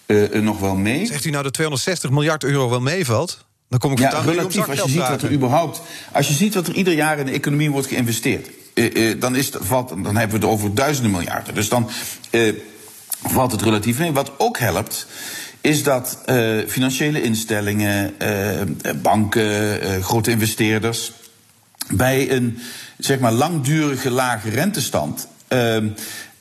[0.06, 1.06] uh, nog wel mee.
[1.06, 3.44] Zegt u nou dat 260 miljard euro wel meevalt?
[3.68, 5.82] Dan kom ik ja, relatief als je ziet wat er überhaupt.
[6.12, 8.50] Als je ziet wat er ieder jaar in de economie wordt geïnvesteerd.
[8.74, 11.54] Uh, dan, is het, valt, dan hebben we het over duizenden miljarden.
[11.54, 11.90] Dus dan
[13.22, 14.12] valt het relatief mee.
[14.12, 15.06] Wat ook helpt
[15.60, 16.18] is dat
[16.66, 18.14] financiële instellingen,
[19.02, 21.12] banken, grote investeerders
[21.90, 22.58] bij een
[22.98, 25.28] zeg maar, langdurige lage rentestand.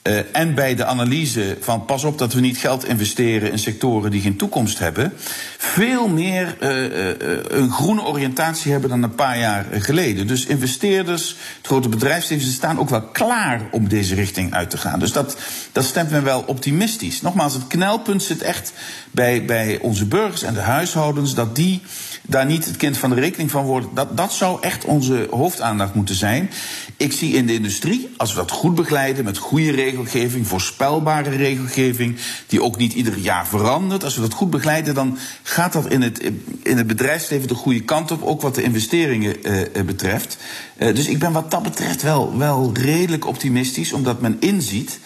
[0.03, 4.11] Uh, en bij de analyse van pas op dat we niet geld investeren in sectoren
[4.11, 5.13] die geen toekomst hebben,
[5.57, 10.27] veel meer uh, een groene oriëntatie hebben dan een paar jaar geleden.
[10.27, 14.77] Dus investeerders, het grote bedrijfsleven, ze staan ook wel klaar om deze richting uit te
[14.77, 14.99] gaan.
[14.99, 15.37] Dus dat,
[15.71, 17.21] dat stemt me wel optimistisch.
[17.21, 18.73] Nogmaals, het knelpunt zit echt
[19.11, 21.81] bij, bij onze burgers en de huishoudens, dat die
[22.29, 23.89] daar niet het kind van de rekening van worden.
[23.93, 26.49] Dat, dat zou echt onze hoofdaandacht moeten zijn.
[26.97, 32.17] Ik zie in de industrie, als we dat goed begeleiden met goede regelgeving, voorspelbare regelgeving,
[32.47, 34.03] die ook niet ieder jaar verandert.
[34.03, 36.31] Als we dat goed begeleiden, dan gaat dat in het,
[36.63, 40.37] in het bedrijfsleven de goede kant op, ook wat de investeringen eh, betreft.
[40.77, 44.99] Uh, dus ik ben wat dat betreft wel, wel redelijk optimistisch, omdat men inziet.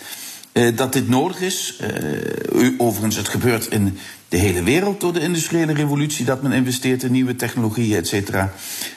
[0.75, 1.79] Dat dit nodig is.
[2.77, 3.97] Overigens, het gebeurt in
[4.33, 8.53] de hele wereld door de industriële revolutie dat men investeert in nieuwe technologieën, et cetera.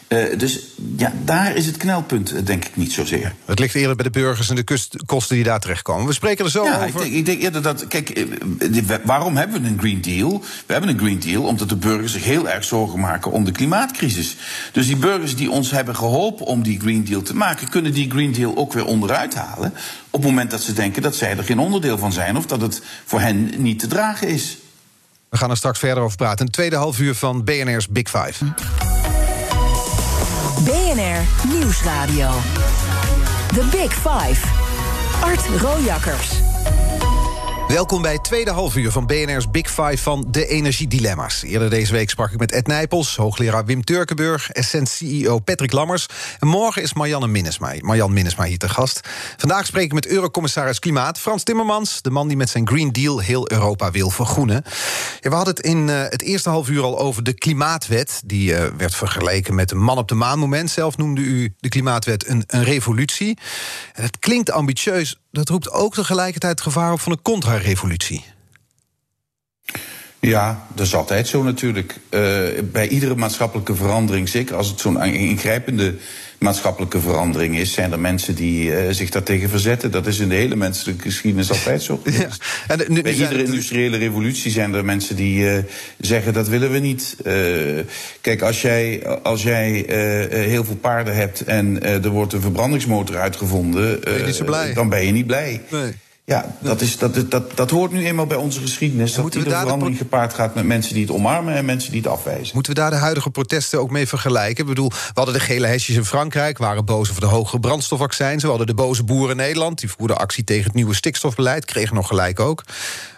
[0.08, 0.60] Uh, dus
[0.96, 3.34] ja, daar is het knelpunt, eh, denk ik niet zozeer.
[3.44, 4.64] Het ligt eerder bij de burgers en de
[5.06, 6.06] kosten die daar terechtkomen.
[6.06, 6.86] We spreken er zo ja, over.
[6.86, 7.86] Ik denk, ik denk eerder dat.
[7.86, 10.44] Kijk, eh, waarom hebben we een Green Deal?
[10.66, 13.52] We hebben een Green Deal omdat de burgers zich heel erg zorgen maken om de
[13.52, 14.36] klimaatcrisis.
[14.72, 18.10] Dus die burgers die ons hebben geholpen om die Green Deal te maken, kunnen die
[18.10, 19.72] Green Deal ook weer onderuit halen.
[20.10, 22.60] Op het moment dat ze denken dat zij er geen onderdeel van zijn of dat
[22.60, 24.58] het voor hen niet te dragen is.
[25.28, 26.46] We gaan er straks verder over praten.
[26.46, 28.44] Een tweede half uur van BNR's Big Five.
[30.64, 32.30] BNR Nieuwsradio.
[33.54, 34.46] The Big Five.
[35.20, 36.45] Art Rojakkers.
[37.76, 41.42] Welkom bij het tweede halfuur van BNR's Big Five van de energiedilemma's.
[41.42, 46.06] Eerder deze week sprak ik met Ed Nijpels, hoogleraar Wim Turkenburg, Essent-CEO Patrick Lammers.
[46.38, 49.00] En morgen is Marianne Minnesma, Marjan Minnesma hier te gast.
[49.36, 53.18] Vandaag spreek ik met Eurocommissaris Klimaat Frans Timmermans, de man die met zijn Green Deal
[53.18, 54.64] heel Europa wil vergroenen.
[55.20, 58.22] We hadden het in uh, het eerste halfuur al over de Klimaatwet.
[58.24, 60.70] Die uh, werd vergeleken met een man op de maan moment.
[60.70, 63.38] Zelf noemde u de Klimaatwet een, een revolutie.
[63.92, 68.35] En het klinkt ambitieus, dat roept ook tegelijkertijd gevaar op van een contra-revolutie.
[70.20, 71.96] Ja, dat is altijd zo natuurlijk.
[72.10, 72.20] Uh,
[72.64, 75.94] bij iedere maatschappelijke verandering, zeker als het zo'n ingrijpende
[76.38, 79.90] maatschappelijke verandering is, zijn er mensen die uh, zich daartegen verzetten.
[79.90, 82.02] Dat is in de hele menselijke geschiedenis altijd zo.
[82.04, 82.28] Ja.
[82.66, 85.58] En nu, bij iedere industriële revolutie zijn er mensen die uh,
[85.98, 87.16] zeggen dat willen we niet.
[88.20, 89.84] kijk, als jij, als jij
[90.30, 95.26] heel veel paarden hebt en er wordt een verbrandingsmotor uitgevonden, ben dan ben je niet
[95.26, 95.60] blij.
[95.70, 95.92] Nee.
[96.26, 99.14] Ja, dat, is, dat, dat, dat hoort nu eenmaal bij onze geschiedenis.
[99.14, 102.54] Dat iedere verandering gepaard gaat met mensen die het omarmen en mensen die het afwijzen.
[102.54, 104.62] Moeten we daar de huidige protesten ook mee vergelijken?
[104.62, 108.42] Ik bedoel, we hadden de gele hesjes in Frankrijk, waren boos over de hoge brandstofaccijns.
[108.42, 111.94] We hadden de boze boeren in Nederland, die voerden actie tegen het nieuwe stikstofbeleid, kregen
[111.94, 112.64] nog gelijk ook.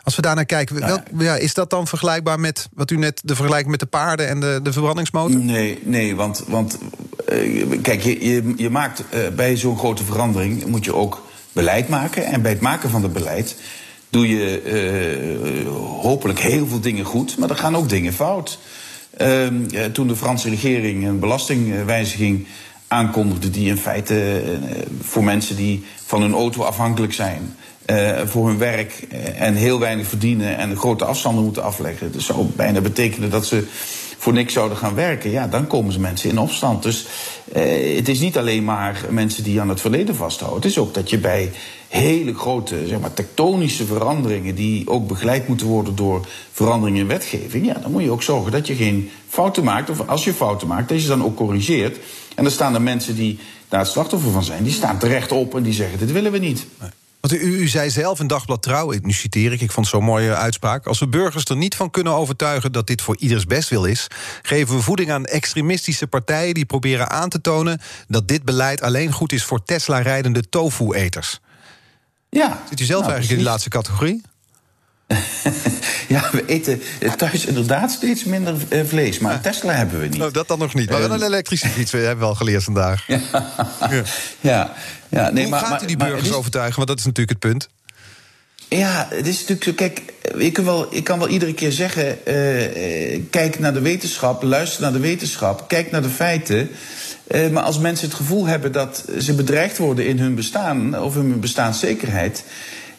[0.02, 3.34] Als we daarnaar kijken, welk, ja, is dat dan vergelijkbaar met wat u net de
[3.34, 5.40] vergelijking met de paarden en de, de verbrandingsmotor?
[5.40, 6.78] Nee, nee, want, want
[7.32, 11.26] uh, kijk, je, je, je maakt uh, bij zo'n grote verandering moet je ook
[11.58, 12.24] beleid maken.
[12.26, 13.56] En bij het maken van het beleid
[14.10, 18.58] doe je uh, hopelijk heel veel dingen goed, maar er gaan ook dingen fout.
[19.20, 19.46] Uh,
[19.92, 22.46] toen de Franse regering een belastingwijziging
[22.88, 24.58] aankondigde, die in feite uh,
[25.00, 28.92] voor mensen die van hun auto afhankelijk zijn, uh, voor hun werk
[29.36, 32.12] en heel weinig verdienen en grote afstanden moeten afleggen.
[32.12, 33.66] Dat zou bijna betekenen dat ze
[34.18, 36.82] voor niks zouden gaan werken, ja, dan komen ze mensen in opstand.
[36.82, 37.06] Dus
[37.52, 40.62] eh, het is niet alleen maar mensen die aan het verleden vasthouden.
[40.62, 41.50] Het is ook dat je bij
[41.88, 47.66] hele grote, zeg maar, tektonische veranderingen, die ook begeleid moeten worden door veranderingen in wetgeving,
[47.66, 49.90] ja, dan moet je ook zorgen dat je geen fouten maakt.
[49.90, 51.98] Of als je fouten maakt, dat je dan ook corrigeert.
[52.34, 55.54] En dan staan er mensen die daar het slachtoffer van zijn, die staan terecht op
[55.56, 56.66] en die zeggen: dit willen we niet.
[57.20, 60.04] Want u, u, zei zelf in Dagblad Trouw, nu citeer ik, ik vond het zo'n
[60.04, 60.86] mooie uitspraak...
[60.86, 64.06] als we burgers er niet van kunnen overtuigen dat dit voor ieders bestwil is...
[64.42, 67.80] geven we voeding aan extremistische partijen die proberen aan te tonen...
[68.08, 71.40] dat dit beleid alleen goed is voor Tesla-rijdende tofu-eters.
[72.28, 72.62] Ja.
[72.68, 74.22] Zit u zelf nou, eigenlijk in de laatste categorie?
[76.08, 76.82] ja, we eten
[77.16, 79.18] thuis inderdaad steeds minder eh, vlees.
[79.18, 80.22] Maar een Tesla hebben we niet.
[80.22, 80.90] Oh, dat dan nog niet.
[80.90, 83.06] Maar wel een elektrische fiets, hebben we al geleerd vandaag.
[83.90, 84.04] Ja.
[84.40, 84.72] ja.
[85.08, 85.30] ja.
[85.30, 86.76] nee, Hoe maar, gaat u die burgers overtuigen?
[86.76, 87.68] Want dat is natuurlijk het punt.
[88.68, 89.72] Ja, het is natuurlijk zo.
[89.72, 90.02] Kijk,
[90.36, 94.82] ik kan wel, ik kan wel iedere keer zeggen: uh, kijk naar de wetenschap, luister
[94.82, 96.70] naar de wetenschap, kijk naar de feiten.
[97.30, 101.16] Uh, maar als mensen het gevoel hebben dat ze bedreigd worden in hun bestaan of
[101.16, 102.44] in hun bestaanszekerheid.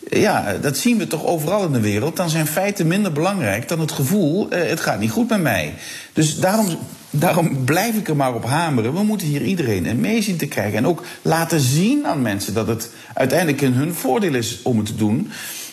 [0.10, 2.16] Ja, dat zien we toch overal in de wereld.
[2.16, 5.74] Dan zijn feiten minder belangrijk dan het gevoel: het gaat niet goed met mij.
[6.14, 6.78] Dus daarom
[7.12, 8.94] Daarom blijf ik er maar op hameren.
[8.94, 10.78] We moeten hier iedereen in mee zien te krijgen.
[10.78, 14.86] En ook laten zien aan mensen dat het uiteindelijk in hun voordeel is om het
[14.86, 15.32] te doen.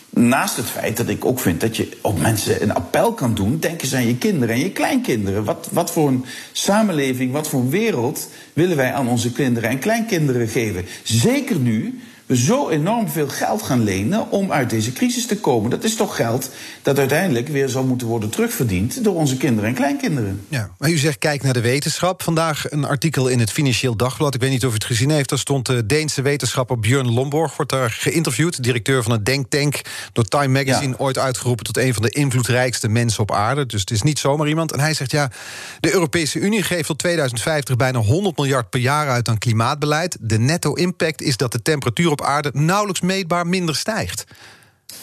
[0.09, 3.59] Naast het feit dat ik ook vind dat je op mensen een appel kan doen.
[3.59, 5.43] Denk eens aan je kinderen en je kleinkinderen.
[5.43, 9.79] Wat, wat voor een samenleving, wat voor een wereld willen wij aan onze kinderen en
[9.79, 10.85] kleinkinderen geven?
[11.03, 15.69] Zeker nu we zo enorm veel geld gaan lenen om uit deze crisis te komen.
[15.69, 16.49] Dat is toch geld
[16.81, 20.45] dat uiteindelijk weer zal moeten worden terugverdiend door onze kinderen en kleinkinderen.
[20.49, 22.23] Ja, maar u zegt kijk naar de wetenschap.
[22.23, 24.35] Vandaag een artikel in het Financieel Dagblad.
[24.35, 25.29] Ik weet niet of u het gezien heeft.
[25.29, 28.63] Daar stond de Deense wetenschapper Björn Lomborg, wordt daar geïnterviewd.
[28.63, 29.81] Directeur van het Denktank.
[30.13, 33.65] Door Time Magazine ooit uitgeroepen tot een van de invloedrijkste mensen op aarde.
[33.65, 34.71] Dus het is niet zomaar iemand.
[34.71, 35.31] En hij zegt ja,
[35.79, 40.17] de Europese Unie geeft tot 2050 bijna 100 miljard per jaar uit aan klimaatbeleid.
[40.21, 44.23] De netto-impact is dat de temperatuur op aarde nauwelijks meetbaar minder stijgt.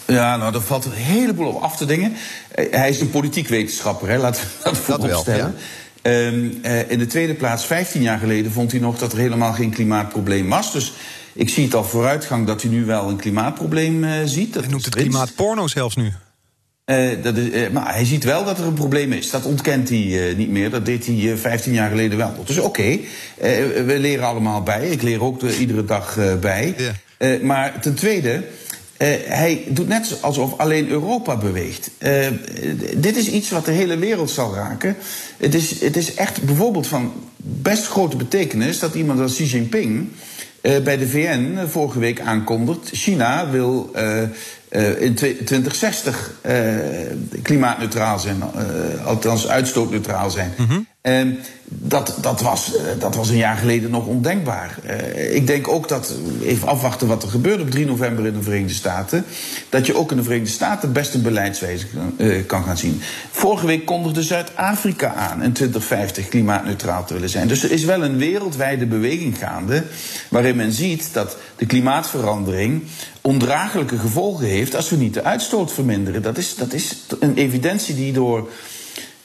[0.07, 2.13] Ja, nou, daar valt een heleboel op af te dingen.
[2.51, 5.55] Eh, hij is een politiek wetenschapper, hè, laten we dat vooropstellen.
[6.03, 9.53] Um, uh, in de tweede plaats, 15 jaar geleden vond hij nog dat er helemaal
[9.53, 10.73] geen klimaatprobleem was.
[10.73, 10.93] Dus
[11.33, 14.53] ik zie het al vooruitgang dat hij nu wel een klimaatprobleem uh, ziet.
[14.53, 16.13] Dat hij noemt het klimaatporno zelfs nu.
[16.87, 19.31] Uh, dat is, uh, maar hij ziet wel dat er een probleem is.
[19.31, 20.71] Dat ontkent hij uh, niet meer.
[20.71, 22.45] Dat deed hij 15 jaar geleden wel.
[22.45, 23.07] Dus oké, okay.
[23.87, 24.89] we leren allemaal bij.
[24.89, 26.75] Ik leer ook iedere dag bij.
[27.29, 27.43] Yeah.
[27.43, 28.45] maar ten tweede,
[29.27, 31.91] hij doet net alsof alleen Europa beweegt.
[32.97, 34.97] dit is iets wat de hele wereld zal raken.
[35.37, 40.09] Het is, het is echt bijvoorbeeld van best grote betekenis dat iemand als Xi Jinping.
[40.61, 43.91] bij de VN vorige week aankondigt: China wil
[44.99, 46.53] in 2060 uh,
[47.43, 48.43] klimaatneutraal zijn,
[49.05, 50.53] althans uitstootneutraal zijn.
[50.57, 50.87] -hmm.
[51.65, 54.79] Dat, dat, was, dat was een jaar geleden nog ondenkbaar.
[55.31, 58.75] ik denk ook dat, even afwachten wat er gebeurt op 3 november in de Verenigde
[58.75, 59.25] Staten,
[59.69, 61.87] dat je ook in de Verenigde Staten best een beleidswijze
[62.47, 63.01] kan gaan zien.
[63.31, 67.49] Vorige week kondigde Zuid-Afrika aan in 2050 klimaatneutraal te willen zijn.
[67.49, 69.83] Dus er is wel een wereldwijde beweging gaande
[70.29, 72.83] waarin men ziet dat de klimaatverandering
[73.21, 76.23] ondraaglijke gevolgen heeft als we niet de uitstoot verminderen.
[76.23, 78.49] Dat is, dat is een evidentie die door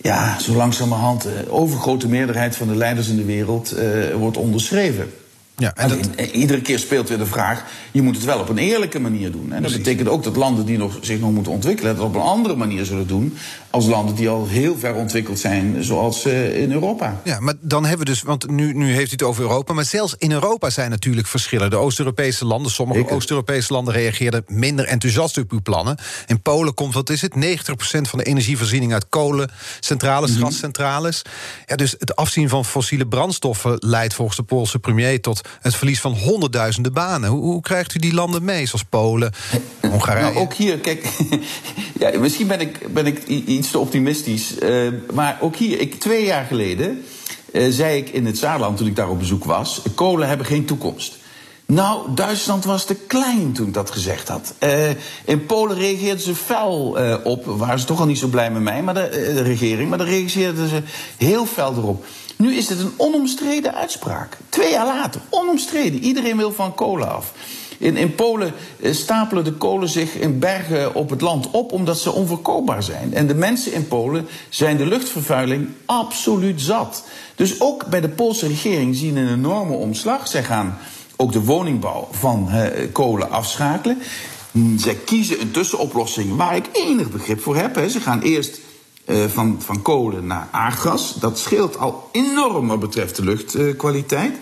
[0.02, 5.14] ja, zo langzamerhand de overgrote meerderheid van de leiders in de wereld uh, wordt onderschreven.
[5.60, 6.10] Ja, en dat...
[6.16, 9.32] Eh, iedere keer speelt weer de vraag: je moet het wel op een eerlijke manier
[9.32, 9.52] doen.
[9.54, 12.22] En dat betekent ook dat landen die nog, zich nog moeten ontwikkelen, dat op een
[12.22, 13.38] andere manier zullen doen.
[13.70, 17.22] als landen die al heel ver ontwikkeld zijn, zoals uh, in Europa.
[17.24, 19.74] Ja, maar dan hebben we dus, want nu, nu heeft u het over Europa.
[19.74, 21.70] maar zelfs in Europa zijn natuurlijk verschillen.
[21.70, 25.98] De Oost-Europese landen, sommige Oost-Europese landen reageerden minder enthousiast op uw plannen.
[26.28, 27.38] In Polen komt, wat is het, 90%
[28.02, 31.22] van de energievoorziening uit kolencentrales, mm gascentrales.
[31.66, 36.02] Ja, dus het afzien van fossiele brandstoffen leidt volgens de Poolse premier tot het verlies
[36.02, 37.30] van honderdduizenden banen.
[37.30, 39.32] Hoe, hoe krijgt u die landen mee, zoals Polen,
[39.82, 40.24] Hongarije?
[40.24, 41.08] Nou, ook hier, kijk,
[42.00, 44.54] ja, misschien ben ik, ben ik iets te optimistisch.
[44.60, 47.04] Uh, maar ook hier, ik, twee jaar geleden
[47.52, 49.82] uh, zei ik in het Saarland, toen ik daar op bezoek was...
[49.96, 51.18] kolen hebben geen toekomst.
[51.66, 54.54] Nou, Duitsland was te klein toen ik dat gezegd had.
[54.64, 54.90] Uh,
[55.26, 57.46] in Polen reageerden ze fel op.
[57.46, 59.90] Waren ze toch al niet zo blij met mij, maar de, de regering.
[59.90, 60.82] Maar dan reageerden ze
[61.18, 62.06] heel fel erop.
[62.44, 64.38] Nu is het een onomstreden uitspraak.
[64.50, 66.04] Twee jaar later, onomstreden.
[66.04, 67.34] Iedereen wil van kolen af.
[67.78, 72.00] In, in Polen eh, stapelen de kolen zich in bergen op het land op omdat
[72.00, 73.14] ze onverkoopbaar zijn.
[73.14, 77.04] En de mensen in Polen zijn de luchtvervuiling absoluut zat.
[77.36, 80.28] Dus ook bij de Poolse regering zien een enorme omslag.
[80.28, 80.78] Zij gaan
[81.16, 84.02] ook de woningbouw van eh, kolen afschakelen.
[84.78, 87.90] Zij kiezen een tussenoplossing waar ik enig begrip voor heb.
[87.90, 88.60] Ze gaan eerst
[89.10, 91.14] uh, van, van kolen naar aardgas.
[91.14, 94.38] Dat scheelt al enorm wat betreft de luchtkwaliteit.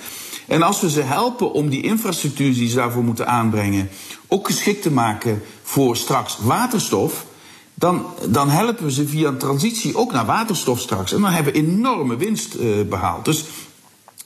[0.47, 3.89] en als we ze helpen om die infrastructuur die ze daarvoor moeten aanbrengen
[4.27, 7.25] ook geschikt te maken voor straks waterstof.
[7.73, 11.13] Dan, dan helpen we ze via een transitie ook naar waterstof straks.
[11.13, 13.25] En dan hebben we enorme winst uh, behaald.
[13.25, 13.45] Dus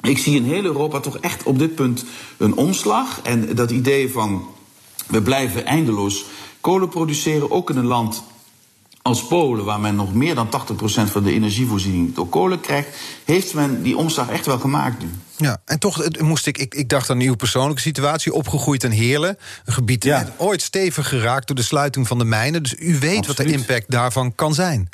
[0.02, 2.06] ik zie in heel Europa toch echt op dit punt
[2.38, 3.22] een omslag.
[3.24, 4.46] En dat idee van
[5.08, 6.26] we blijven eindeloos
[6.62, 8.24] kolen produceren, ook in een land
[9.02, 12.88] als Polen, waar men nog meer dan 80% van de energievoorziening door kolen krijgt,
[13.26, 15.10] heeft men die omslag echt wel gemaakt nu.
[15.38, 19.38] Ja, en toch moest ik, ik, ik dacht aan uw persoonlijke situatie, opgegroeid in Heerlen.
[19.66, 20.34] Een gebied ja.
[20.38, 22.64] ooit stevig geraakt door de sluiting van de mijnen.
[22.64, 24.90] Dus u weet wat de impact daarvan kan zijn.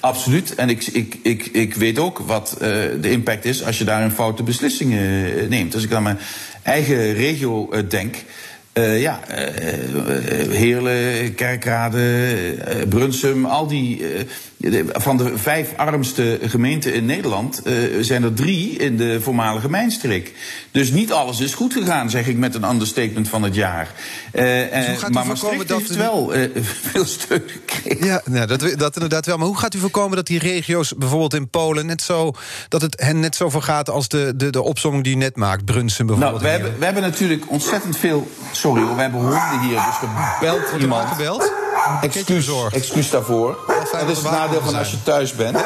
[0.00, 0.54] Absoluut.
[0.54, 2.58] En ik, ik, ik, ik weet ook wat uh,
[3.00, 5.74] de impact is als je daar een foute beslissingen uh, neemt.
[5.74, 6.18] Als ik aan mijn
[6.62, 8.16] eigen regio uh, denk.
[8.78, 13.98] Uh, ja, uh, Heerlen, Kerkrade, Brunsum, al die
[14.92, 20.34] van de vijf armste gemeenten in Nederland uh, zijn er drie in de voormalige mijnstreek.
[20.70, 23.88] Dus niet alles is goed gegaan, zeg ik met een understatement van het jaar.
[24.32, 24.42] Uh,
[24.86, 26.44] dus maar Maastricht dat heeft wel uh,
[26.90, 28.06] veel steun gekregen.
[28.06, 29.36] Ja, nou, dat, dat inderdaad wel.
[29.36, 32.32] Maar hoe gaat u voorkomen dat die regio's, bijvoorbeeld in Polen, net zo,
[32.68, 35.64] dat het hen net zo vergaat als de, de, de opzomming die u net maakt,
[35.64, 36.42] Brunsum bijvoorbeeld?
[36.42, 38.30] Nou, we hebben, we hebben natuurlijk ontzettend veel.
[38.52, 41.08] Sorry hoor, we hebben honden hier, dus gebeld iemand.
[41.08, 41.59] gebeld?
[42.00, 43.58] Excuus, excuus daarvoor.
[43.92, 45.56] Dat is het nadeel van als je thuis bent.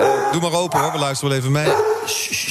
[0.00, 1.72] Uh, Doe maar open hoor, we luisteren wel even mee.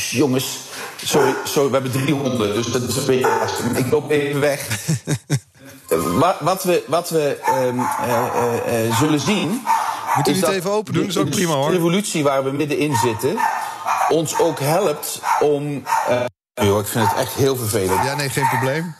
[0.09, 0.59] jongens,
[1.03, 3.29] sorry, sorry, we hebben drie honden, dus dat is een beetje
[3.75, 4.67] Ik loop even weg.
[6.39, 9.61] wat we, wat we um, uh, uh, zullen zien.
[10.15, 11.01] Moet u niet even open doen?
[11.01, 11.69] Dat is ook prima hoor.
[11.69, 13.37] De revolutie waar we middenin zitten,
[14.09, 15.83] ons ook helpt om.
[16.53, 18.03] joh, ik vind het echt heel vervelend.
[18.03, 18.95] Ja, nee, geen probleem.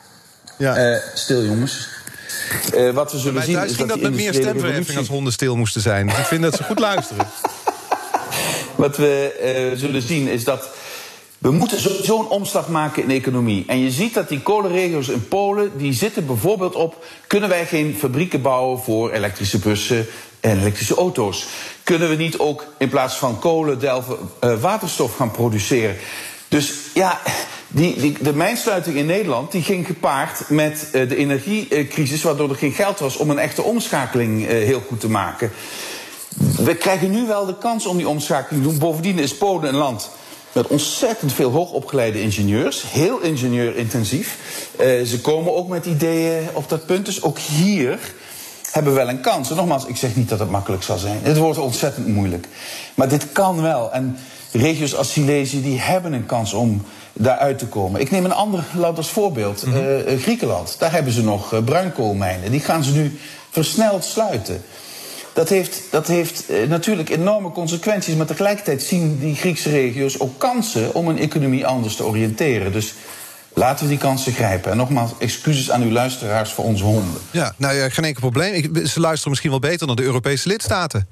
[0.57, 1.01] Ja.
[1.13, 1.96] stil, jongens.
[2.75, 5.55] Uh, wat we zullen zien thuis is dat, dat met meer stemverheffing als honden stil
[5.55, 6.07] moesten zijn.
[6.07, 7.27] Dus ik vind dat ze goed luisteren.
[8.75, 10.69] Wat we uh, zullen zien is dat
[11.37, 13.63] we moeten een omslag maken in de economie.
[13.67, 17.05] En je ziet dat die kolenregio's in Polen, die zitten bijvoorbeeld op...
[17.27, 20.05] kunnen wij geen fabrieken bouwen voor elektrische bussen
[20.39, 21.47] en elektrische auto's?
[21.83, 25.95] Kunnen we niet ook in plaats van kolen delven uh, waterstof gaan produceren?
[26.47, 27.19] Dus ja,
[27.67, 32.55] die, die, de mijnsluiting in Nederland die ging gepaard met uh, de energiecrisis, waardoor er
[32.55, 35.51] geen geld was om een echte omschakeling uh, heel goed te maken.
[36.57, 38.79] We krijgen nu wel de kans om die omschakeling te doen.
[38.79, 40.09] Bovendien is Polen een land
[40.51, 44.37] met ontzettend veel hoogopgeleide ingenieurs, heel ingenieurintensief.
[44.79, 47.05] Uh, ze komen ook met ideeën op dat punt.
[47.05, 47.99] Dus ook hier
[48.71, 49.49] hebben we wel een kans.
[49.49, 51.19] Nogmaals, ik zeg niet dat het makkelijk zal zijn.
[51.21, 52.47] Het wordt ontzettend moeilijk.
[52.95, 53.91] Maar dit kan wel.
[53.91, 54.17] En
[54.51, 56.83] regio's als Silesië die hebben een kans om
[57.13, 58.01] daaruit te komen.
[58.01, 59.65] Ik neem een ander land als voorbeeld.
[59.65, 60.19] Mm -hmm.
[60.19, 60.75] Griekenland.
[60.79, 62.51] Daar hebben ze nog uh, bruinkoolmijnen.
[62.51, 64.61] Die gaan ze nu versneld sluiten.
[65.33, 68.15] Dat heeft, dat heeft uh, natuurlijk enorme consequenties.
[68.15, 72.71] Maar tegelijkertijd zien die Griekse regio's ook kansen om een economie anders te oriënteren.
[72.71, 72.93] Dus
[73.57, 74.71] Laten we die kansen grijpen.
[74.71, 77.21] En nogmaals, excuses aan uw luisteraars voor onze honden.
[77.31, 78.53] Ja, nou ja, geen enkel probleem.
[78.53, 81.07] Ik, ze luisteren misschien wel beter dan de Europese lidstaten.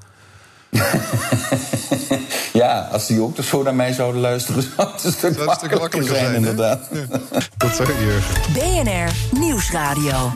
[2.62, 5.80] ja, als die ook zo naar mij zouden luisteren, zou het een stuk, dat makkelijker,
[5.80, 6.88] makkelijker zijn, zijn inderdaad.
[6.92, 7.20] Ja.
[7.58, 8.54] Tot zo, Jurgen.
[8.54, 10.32] BNR Nieuwsradio.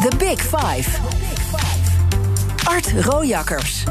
[0.00, 0.90] The Big Five.
[2.64, 3.84] Art Rojakkers.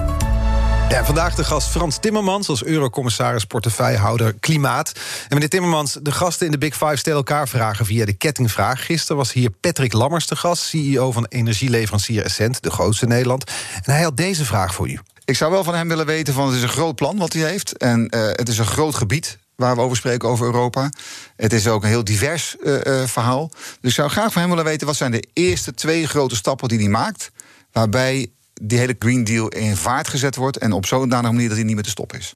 [0.90, 4.92] Ja, vandaag de gast Frans Timmermans als eurocommissaris portefeuillehouder Klimaat.
[4.96, 8.86] En meneer Timmermans, de gasten in de Big Five stellen elkaar vragen via de kettingvraag.
[8.86, 13.52] Gisteren was hier Patrick Lammers de gast, CEO van energieleverancier Essent, de grootste in Nederland.
[13.84, 15.00] En hij had deze vraag voor u.
[15.26, 17.50] Ik zou wel van hem willen weten van het is een groot plan wat hij
[17.50, 17.78] heeft.
[17.78, 20.90] En uh, het is een groot gebied waar we over spreken over Europa.
[21.36, 23.50] Het is ook een heel divers uh, uh, verhaal.
[23.82, 26.68] Dus ik zou graag van hem willen weten wat zijn de eerste twee grote stappen
[26.68, 27.32] die hij maakt.
[27.72, 28.30] Waarbij
[28.62, 30.58] die hele Green Deal in vaart gezet wordt.
[30.58, 32.34] En op zo'n manier dat hij niet meer te stoppen is.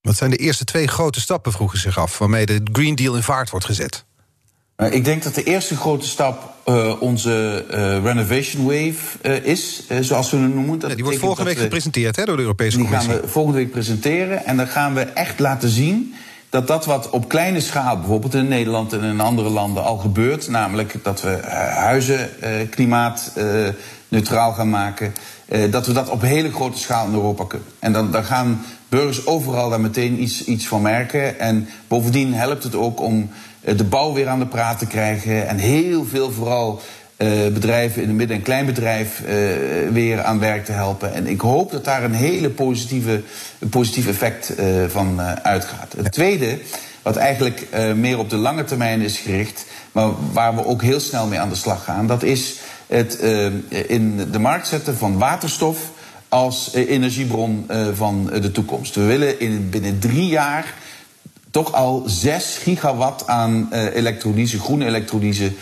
[0.00, 3.22] Wat zijn de eerste twee grote stappen, vroegen zich af, waarmee de Green Deal in
[3.22, 4.04] vaart wordt gezet?
[4.90, 10.30] Ik denk dat de eerste grote stap uh, onze uh, renovation wave uh, is, zoals
[10.30, 10.78] we het noemen.
[10.78, 13.10] Dat ja, die wordt volgende week gepresenteerd hè, door de Europese die Commissie.
[13.10, 14.44] Die gaan we volgende week presenteren.
[14.44, 16.14] En dan gaan we echt laten zien
[16.48, 20.48] dat dat wat op kleine schaal, bijvoorbeeld in Nederland en in andere landen, al gebeurt.
[20.48, 21.38] Namelijk dat we
[21.74, 22.30] huizen
[24.20, 25.14] klimaatneutraal gaan maken.
[25.70, 27.68] dat we dat op hele grote schaal in Europa kunnen.
[27.78, 31.38] En dan, dan gaan burgers overal daar meteen iets, iets van merken.
[31.40, 35.48] En bovendien helpt het ook om eh, de bouw weer aan de praat te krijgen.
[35.48, 36.80] En heel veel vooral
[37.18, 39.26] uh, bedrijven in het midden- en kleinbedrijf uh,
[39.92, 41.14] weer aan werk te helpen.
[41.14, 43.22] En ik hoop dat daar een hele positieve,
[43.58, 45.94] een positief effect uh, van uitgaat.
[45.96, 46.58] Het tweede,
[47.02, 51.26] wat eigenlijk meer op de lange termijn is gericht, maar waar we ook heel snel
[51.26, 52.60] mee aan de slag gaan, dat is
[52.92, 53.14] het
[53.86, 55.90] in de markt zetten van waterstof
[56.28, 58.94] als energiebron van de toekomst.
[58.94, 60.74] We willen in, binnen drie jaar
[61.50, 65.52] toch al 6 gigawatt aan uh, elektrolyse, groene elektrolyse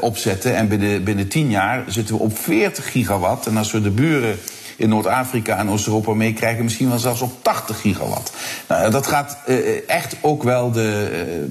[0.00, 0.56] opzetten.
[0.56, 3.46] En binnen, binnen 10 jaar zitten we op 40 gigawatt.
[3.46, 4.38] En als we de buren
[4.80, 8.32] in Noord-Afrika en Oost-Europa meekrijgen, misschien wel zelfs op 80 gigawatt.
[8.68, 9.38] Nou, dat gaat
[9.86, 11.46] echt ook wel de,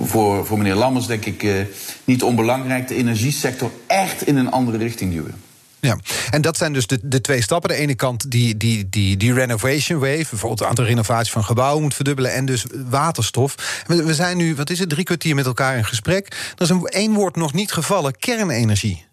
[0.00, 1.66] voor, voor meneer Lammers, denk ik,
[2.04, 5.34] niet onbelangrijk, de energiesector echt echt in een andere richting duwen.
[5.80, 5.98] Ja,
[6.30, 7.70] en dat zijn dus de, de twee stappen.
[7.70, 11.82] De ene kant die, die, die, die renovation wave, bijvoorbeeld het aantal renovatie van gebouwen
[11.82, 13.82] moet verdubbelen en dus waterstof.
[13.86, 16.26] We, zijn nu, wat is het, drie kwartier met elkaar in gesprek.
[16.56, 19.03] Er is een één woord nog niet gevallen: kernenergie.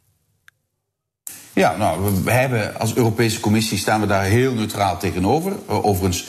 [1.54, 5.54] Ja, nou, we hebben als Europese Commissie staan we daar heel neutraal tegenover.
[5.68, 6.28] Overigens,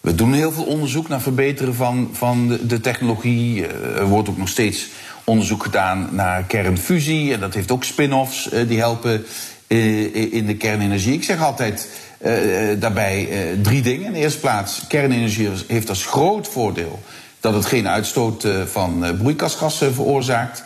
[0.00, 3.66] we doen heel veel onderzoek naar verbeteren van, van de, de technologie.
[3.66, 4.88] Eh, er wordt ook nog steeds
[5.24, 7.32] onderzoek gedaan naar kernfusie.
[7.32, 9.24] En dat heeft ook spin-offs eh, die helpen
[9.66, 11.12] eh, in de kernenergie.
[11.12, 11.88] Ik zeg altijd
[12.78, 13.28] daarbij
[13.62, 14.06] drie dingen.
[14.06, 17.02] In de eerste plaats, kernenergie heeft als groot voordeel
[17.40, 20.64] dat het geen uitstoot van broeikasgassen veroorzaakt.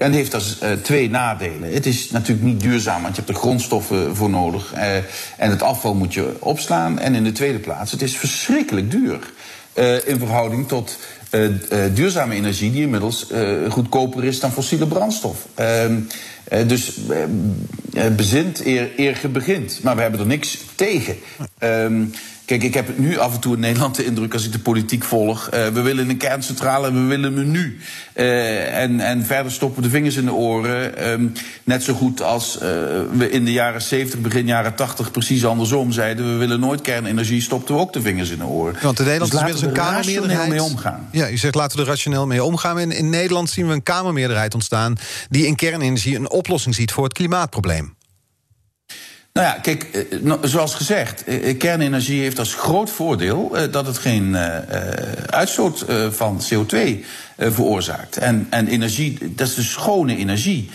[0.00, 1.72] En heeft als uh, twee nadelen.
[1.72, 4.74] Het is natuurlijk niet duurzaam, want je hebt er grondstoffen voor nodig.
[4.74, 4.96] Uh,
[5.36, 6.98] en het afval moet je opslaan.
[6.98, 9.18] En in de tweede plaats, het is verschrikkelijk duur.
[9.74, 10.98] Uh, in verhouding tot
[11.94, 13.26] duurzame energie, die inmiddels
[13.68, 15.46] goedkoper is dan fossiele brandstof.
[15.54, 16.00] Ehm,
[16.66, 16.92] dus
[18.16, 19.78] bezint eer, eer begint.
[19.82, 21.16] Maar we hebben er niks tegen.
[22.50, 24.58] Ehm, Kijk, ik heb nu af en toe in Nederland de indruk, als ik de
[24.58, 25.48] politiek volg.
[25.54, 27.78] Uh, we willen een kerncentrale en we willen hem nu.
[28.14, 31.10] Uh, en, en verder stoppen we de vingers in de oren.
[31.10, 31.32] Um,
[31.64, 32.60] net zo goed als uh,
[33.12, 36.32] we in de jaren 70, begin jaren 80 precies andersom zeiden.
[36.32, 38.78] We willen nooit kernenergie, stopten we ook de vingers in de oren.
[38.82, 40.48] Want in Nederland dus is een kamermeerderheid.
[40.48, 41.08] mee omgaan.
[41.12, 42.78] Ja, u zegt laten we er rationeel mee omgaan.
[42.78, 44.96] In, in Nederland zien we een kamermeerderheid ontstaan
[45.28, 47.94] die in kernenergie een oplossing ziet voor het klimaatprobleem.
[49.32, 53.98] Nou ja, kijk, eh, zoals gezegd, eh, eh, kernenergie heeft als groot voordeel dat het
[53.98, 54.36] geen
[55.26, 57.04] uitstoot van CO2
[57.38, 58.16] veroorzaakt.
[58.16, 60.70] En, en energie, dat is dus schone energie.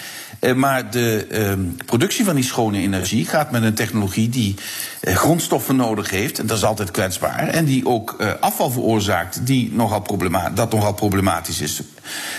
[0.55, 4.55] Maar de ehm, productie van die schone energie gaat met een technologie die
[5.01, 6.39] grondstoffen nodig heeft.
[6.39, 7.47] En dat is altijd kwetsbaar.
[7.47, 10.05] En die ook afval veroorzaakt, die nogal
[10.53, 11.81] dat nogal problematisch is.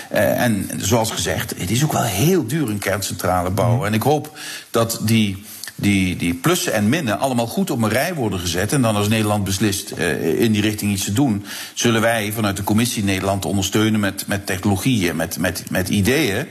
[0.09, 3.87] en zoals gezegd, het is ook wel heel duur een kerncentrale bouwen.
[3.87, 4.37] En ik hoop
[4.71, 5.43] dat die
[5.79, 8.73] die, die plussen en minnen allemaal goed op een rij worden gezet.
[8.73, 12.57] En dan als Nederland beslist uh, in die richting iets te doen, zullen wij vanuit
[12.57, 16.47] de commissie Nederland ondersteunen met, met technologieën, met, met, met ideeën.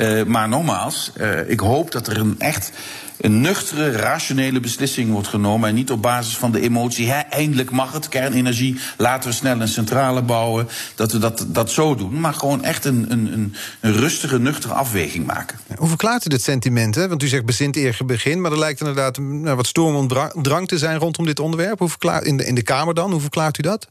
[0.00, 2.72] Uh, maar nogmaals, uh, ik hoop dat er een echt
[3.20, 5.68] een nuchtere, rationele beslissing wordt genomen.
[5.68, 7.10] En niet op basis van de emotie.
[7.10, 8.76] Hè, eindelijk mag het, kernenergie.
[8.96, 10.68] Laten we snel een centrale bouwen.
[10.94, 12.20] Dat we dat, dat zo doen.
[12.20, 15.58] Maar gewoon echt een, een, een rustige, nuchtere afweging maken.
[15.76, 16.94] Hoe verklaart u dit sentiment?
[16.94, 17.08] Hè?
[17.08, 18.40] Want u zegt bezint eerder begin.
[18.40, 20.08] Maar er lijkt inderdaad nou, wat storm
[20.42, 21.78] drang te zijn rondom dit onderwerp.
[21.78, 23.10] Hoe verklaart, in, de, in de Kamer dan?
[23.10, 23.86] Hoe verklaart u dat?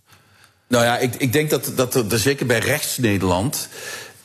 [0.67, 3.69] Nou ja, ik, ik denk dat, dat er zeker bij rechts-Nederland.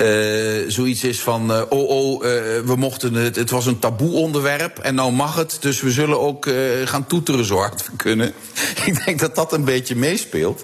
[0.04, 2.30] Uh, zoiets is van, uh, oh oh, uh,
[2.64, 6.20] we mochten het, het was een taboe onderwerp en nou mag het, dus we zullen
[6.20, 6.48] ook
[6.84, 8.32] gaan toeteren zo hard we kunnen.
[8.86, 10.62] Ik denk dat dat een beetje meespeelt.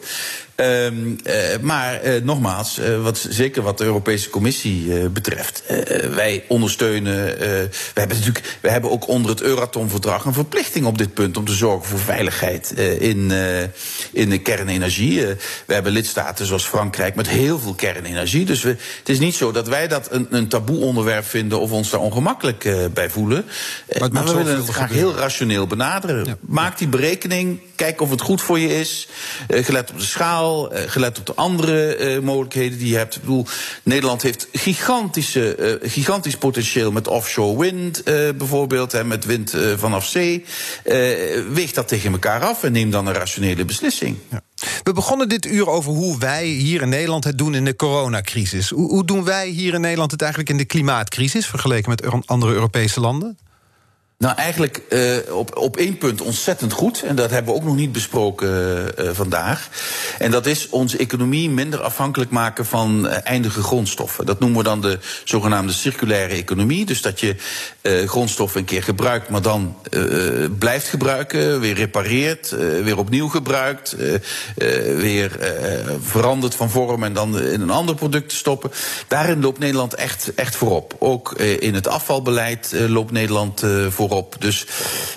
[0.61, 5.62] Um, uh, maar uh, nogmaals, uh, wat, zeker wat de Europese Commissie betreft.
[6.14, 7.14] wij ondersteunen.
[7.14, 11.44] we, hebben natuurlijk, we hebben ook onder het Euratom-verdrag een verplichting op dit punt om
[11.44, 13.32] te zorgen voor veiligheid in,
[14.12, 15.26] in de kernenergie.
[15.66, 18.44] we hebben lidstaten zoals Frankrijk met heel veel kernenergie.
[18.44, 21.90] Dus we, het is niet zo dat wij dat een, een taboe-onderwerp vinden of ons
[21.90, 23.44] daar ongemakkelijk bij voelen.
[23.98, 26.24] Maar, maar we willen het graag heel rationeel benaderen.
[26.24, 26.36] Ja.
[26.40, 29.08] Maak die berekening, kijk of het goed voor je is.
[29.48, 30.49] gelet op de schaal.
[30.59, 33.14] Eh, gelet op de andere uh, mogelijkheden die je hebt.
[33.14, 33.46] Ik bedoel,
[33.82, 38.05] Nederland heeft gigantische, uh, gigantisch potentieel met offshore wind
[38.36, 40.44] bijvoorbeeld, en met wind vanaf zee.
[41.53, 44.16] weeg dat tegen elkaar af en neem dan een rationele beslissing.
[44.28, 44.42] Ja.
[44.82, 48.70] We begonnen dit uur over hoe wij hier in Nederland het doen in de coronacrisis.
[48.70, 52.53] Hoe, hoe doen wij hier in Nederland het eigenlijk in de klimaatcrisis vergeleken met andere
[52.53, 53.38] Europese landen?
[54.21, 57.03] Nou, eigenlijk uh, op, op één punt ontzettend goed.
[57.03, 58.49] En dat hebben we ook nog niet besproken
[58.99, 59.68] uh, vandaag.
[60.18, 64.27] En dat is onze economie minder afhankelijk maken van eindige grondstoffen.
[64.27, 66.87] Dat noemen we dan de zogenaamde circulaire economie.
[66.87, 67.37] Dus dat je
[68.07, 69.77] grondstoffen een keer gebruikt, maar dan
[70.59, 71.61] blijft gebruiken.
[71.61, 72.51] Weer repareert,
[72.83, 73.97] weer opnieuw gebruikt.
[74.97, 75.31] weer
[76.01, 78.71] verandert van vorm en dan in een ander product stoppen.
[79.09, 80.97] Daarin loopt Nederland echt, echt voorop.
[80.99, 84.09] Ook in het afvalbeleid loopt Nederland voorop.
[84.38, 84.66] Dus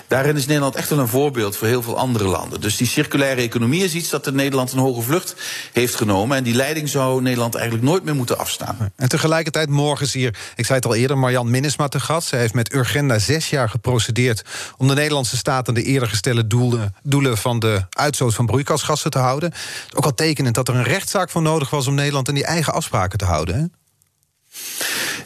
[0.08, 2.60] daarin is Nederland echt wel een voorbeeld voor heel veel andere landen.
[2.60, 5.34] Dus die circulaire economie is iets dat in Nederland een hoge vlucht
[5.72, 6.36] heeft genomen.
[6.36, 8.92] En die leiding zou Nederland eigenlijk nooit meer moeten afstaan.
[8.96, 12.28] En tegelijkertijd morgen is hier, ik zei het al eerder, Marjan Minnesma te gast.
[12.28, 14.44] Zij heeft met Urgenda zes jaar geprocedeerd
[14.76, 19.10] om de Nederlandse staat aan de eerder gestelde doelen, doelen van de uitstoot van broeikasgassen
[19.10, 19.52] te houden.
[19.94, 22.72] Ook al tekenend dat er een rechtszaak voor nodig was om Nederland aan die eigen
[22.72, 23.54] afspraken te houden.
[23.54, 23.83] Hè?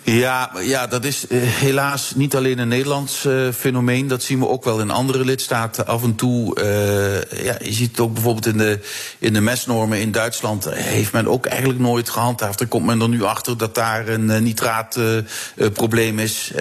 [0.02, 4.08] Ja, ja, dat is uh, helaas niet alleen een Nederlands uh, fenomeen.
[4.08, 6.60] Dat zien we ook wel in andere lidstaten af en toe.
[6.60, 8.78] Uh, ja, je ziet het ook bijvoorbeeld in de,
[9.18, 10.70] in de mesnormen in Duitsland.
[10.70, 12.60] Heeft men ook eigenlijk nooit gehandhaafd.
[12.60, 16.52] Er komt men er nu achter dat daar een nitraatprobleem is.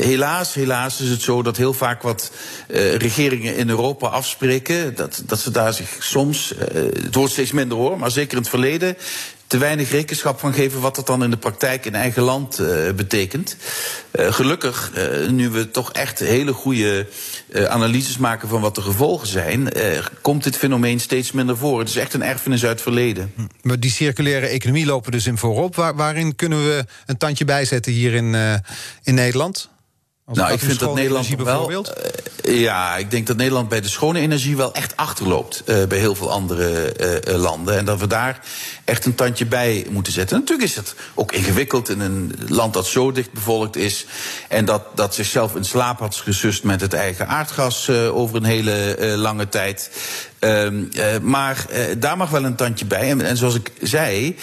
[0.00, 2.32] helaas, helaas is het zo dat heel vaak wat
[2.96, 4.94] regeringen in Europa afspreken.
[4.94, 8.48] Dat, dat ze daar zich soms, het wordt steeds minder hoor, maar zeker in het
[8.48, 8.96] verleden
[9.46, 12.92] te weinig rekenschap van geven wat dat dan in de praktijk in eigen land uh,
[12.92, 13.56] betekent.
[14.12, 17.06] Uh, gelukkig, uh, nu we toch echt hele goede
[17.68, 19.68] analyses maken van wat de gevolgen zijn,
[20.22, 21.78] komt dit fenomeen steeds minder voor.
[21.78, 23.32] Het is echt een erfenis uit het verleden.
[23.34, 23.42] Hm.
[23.62, 25.76] Maar die circulaire economie lopen dus in voorop.
[25.76, 28.34] Waar, waarin kunnen we een tandje bijzetten hier in,
[29.02, 29.68] in Nederland?
[30.26, 31.70] Als nou, ik vind dat Nederland wel.
[31.70, 35.98] Uh, ja, ik denk dat Nederland bij de schone energie wel echt achterloopt uh, bij
[35.98, 36.94] heel veel andere
[37.28, 37.76] uh, landen.
[37.76, 38.40] En dat we daar
[38.84, 40.38] echt een tandje bij moeten zetten.
[40.38, 44.06] Natuurlijk is het ook ingewikkeld in een land dat zo dicht bevolkt is.
[44.48, 48.96] En dat, dat zichzelf in slaap had gesust met het eigen aardgas over een hele
[49.16, 49.90] lange tijd.
[50.44, 53.10] Uh, uh, maar uh, daar mag wel een tandje bij.
[53.10, 54.36] En, en zoals ik zei,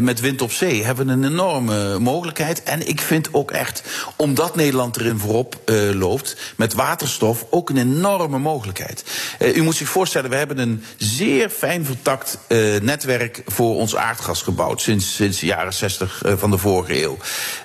[0.00, 2.62] met wind op zee hebben we een enorme mogelijkheid.
[2.62, 3.82] En ik vind ook echt,
[4.16, 5.56] omdat Nederland erin voorop
[5.92, 9.04] loopt, met waterstof ook een enorme mogelijkheid.
[9.54, 12.38] u moet zich voorstellen, we hebben een zeer fijn vertakt
[12.82, 17.18] netwerk voor ons aardgas gebouwd sinds, sinds de jaren 60 van de vorige eeuw.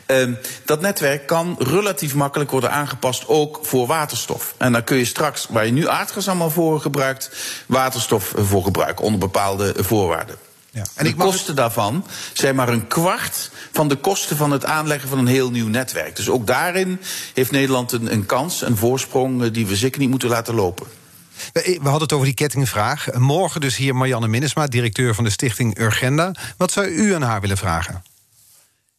[0.06, 0.34] Ehm,
[0.66, 4.56] dat netwerk kan relatief makkelijk worden aangepast ook voor waterstof.
[4.58, 7.32] En dan kun je straks, waar je nu aardgas allemaal voor gebruikt,
[7.74, 10.36] waterstof voor gebruiken onder bepaalde voorwaarden.
[10.72, 10.84] Ja.
[10.96, 15.18] En de kosten daarvan zijn maar een kwart van de kosten van het aanleggen van
[15.18, 16.16] een heel nieuw netwerk.
[16.16, 17.02] Dus ook daarin
[17.34, 20.88] heeft Nederland een, een kans, een voorsprong eh, die we zeker niet moeten laten lopen.
[21.54, 23.14] We hadden het over die kettingvraag.
[23.14, 26.32] Morgen dus hier Marianne Minnesma, directeur van de stichting Urgenda.
[26.58, 28.04] Wat zou u aan haar willen vragen?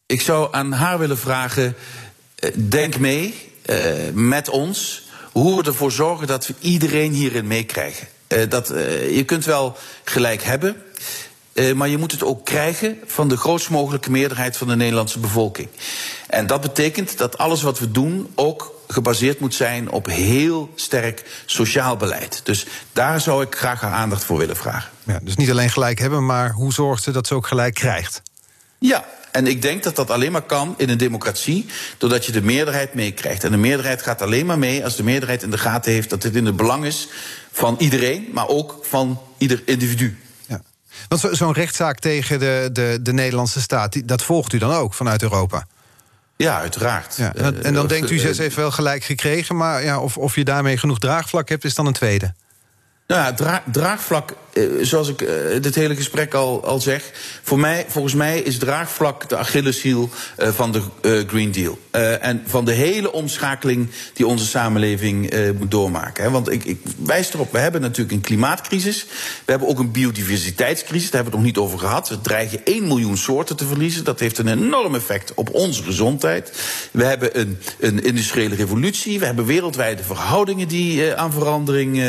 [0.06, 1.76] Ik zou aan haar willen vragen:
[2.34, 3.76] eh, denk mee uh,
[4.12, 5.02] met ons
[5.32, 8.06] hoe we ervoor zorgen dat we iedereen hierin meekrijgen.
[8.34, 10.82] Uh, dat, uh, je kunt wel gelijk hebben,
[11.52, 15.18] uh, maar je moet het ook krijgen van de grootst mogelijke meerderheid van de Nederlandse
[15.18, 15.68] bevolking.
[16.26, 21.42] En dat betekent dat alles wat we doen ook gebaseerd moet zijn op heel sterk
[21.46, 22.40] sociaal beleid.
[22.44, 24.90] Dus daar zou ik graag haar aandacht voor willen vragen.
[25.02, 28.22] Ja, dus niet alleen gelijk hebben, maar hoe zorgt ze dat ze ook gelijk krijgt?
[28.78, 29.04] Ja,
[29.34, 31.66] en ik denk dat dat alleen maar kan in een democratie,
[31.98, 33.44] doordat je de meerderheid meekrijgt.
[33.44, 36.22] En de meerderheid gaat alleen maar mee als de meerderheid in de gaten heeft dat
[36.22, 37.08] dit in het belang is
[37.54, 40.18] van iedereen, maar ook van ieder individu.
[40.46, 40.60] Ja.
[41.08, 45.22] Want zo'n rechtszaak tegen de, de, de Nederlandse staat, dat volgt u dan ook vanuit
[45.22, 45.66] Europa?
[46.36, 47.16] Ja, uiteraard.
[47.16, 50.44] Ja, en, dan, denkt u, ze heeft wel gelijk gekregen, maar ja, of, of je
[50.44, 52.34] daarmee genoeg draagvlak hebt, is dan een tweede.
[53.06, 54.36] Nou ja, dra draagvlak, eh,
[54.80, 57.10] zoals ik eh, dit hele gesprek al, al zeg.
[57.42, 60.82] Voor mij, volgens mij is draagvlak de Achilleshiel uh, van de
[61.26, 61.78] Green Deal.
[62.20, 66.32] En van de hele omschakeling die onze samenleving moet doormaken.
[66.32, 69.06] Want ik, ik wijs erop, we hebben natuurlijk een klimaatcrisis.
[69.44, 72.08] We hebben ook een biodiversiteitscrisis, daar hebben we het nog niet over gehad.
[72.08, 74.04] We dreigen 1 miljoen soorten te verliezen.
[74.04, 76.52] Dat heeft een enorm effect op onze gezondheid.
[76.90, 79.18] We hebben een, een industriële revolutie.
[79.18, 82.02] We hebben wereldwijde verhoudingen die aan verandering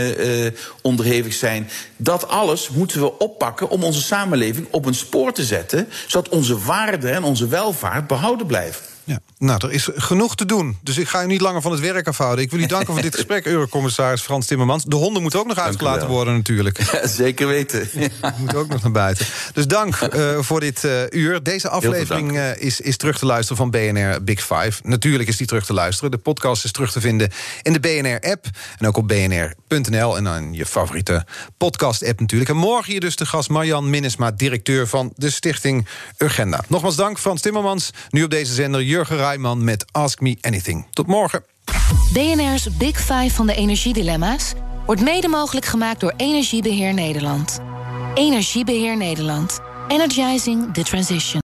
[0.81, 1.69] onderhevig zijn.
[1.97, 6.59] Dat alles moeten we oppakken om onze samenleving op een spoor te zetten, zodat onze
[6.59, 8.94] waarden en onze welvaart behouden blijven.
[9.05, 9.19] Ja.
[9.37, 10.77] Nou, er is genoeg te doen.
[10.81, 12.43] Dus ik ga u niet langer van het werk afhouden.
[12.43, 14.83] Ik wil u danken voor dit gesprek, Eurocommissaris Frans Timmermans.
[14.83, 16.91] De honden moeten ook nog uitgelaten worden natuurlijk.
[16.91, 17.89] Ja, zeker weten.
[18.21, 18.35] Ja.
[18.37, 19.25] Moeten ook nog naar buiten.
[19.53, 21.43] Dus dank uh, voor dit uh, uur.
[21.43, 24.71] Deze aflevering uh, is, is terug te luisteren van BNR Big Five.
[24.83, 26.11] Natuurlijk is die terug te luisteren.
[26.11, 27.31] De podcast is terug te vinden
[27.61, 28.45] in de BNR-app.
[28.77, 31.25] En ook op bnr.nl en dan je favoriete
[31.57, 32.49] podcast-app natuurlijk.
[32.49, 35.87] En morgen hier dus de gast Marjan Minnesma, directeur van de stichting
[36.17, 36.63] Urgenda.
[36.67, 37.91] Nogmaals dank Frans Timmermans.
[38.09, 40.87] Nu op deze zender Jurgen Rijman met Ask Me Anything.
[40.91, 41.43] Tot morgen.
[42.13, 44.53] BNR's Big Five van de energiedilemma's
[44.85, 47.59] wordt mede mogelijk gemaakt door Energiebeheer Nederland.
[48.13, 49.59] Energiebeheer Nederland.
[49.87, 51.44] Energizing the transition.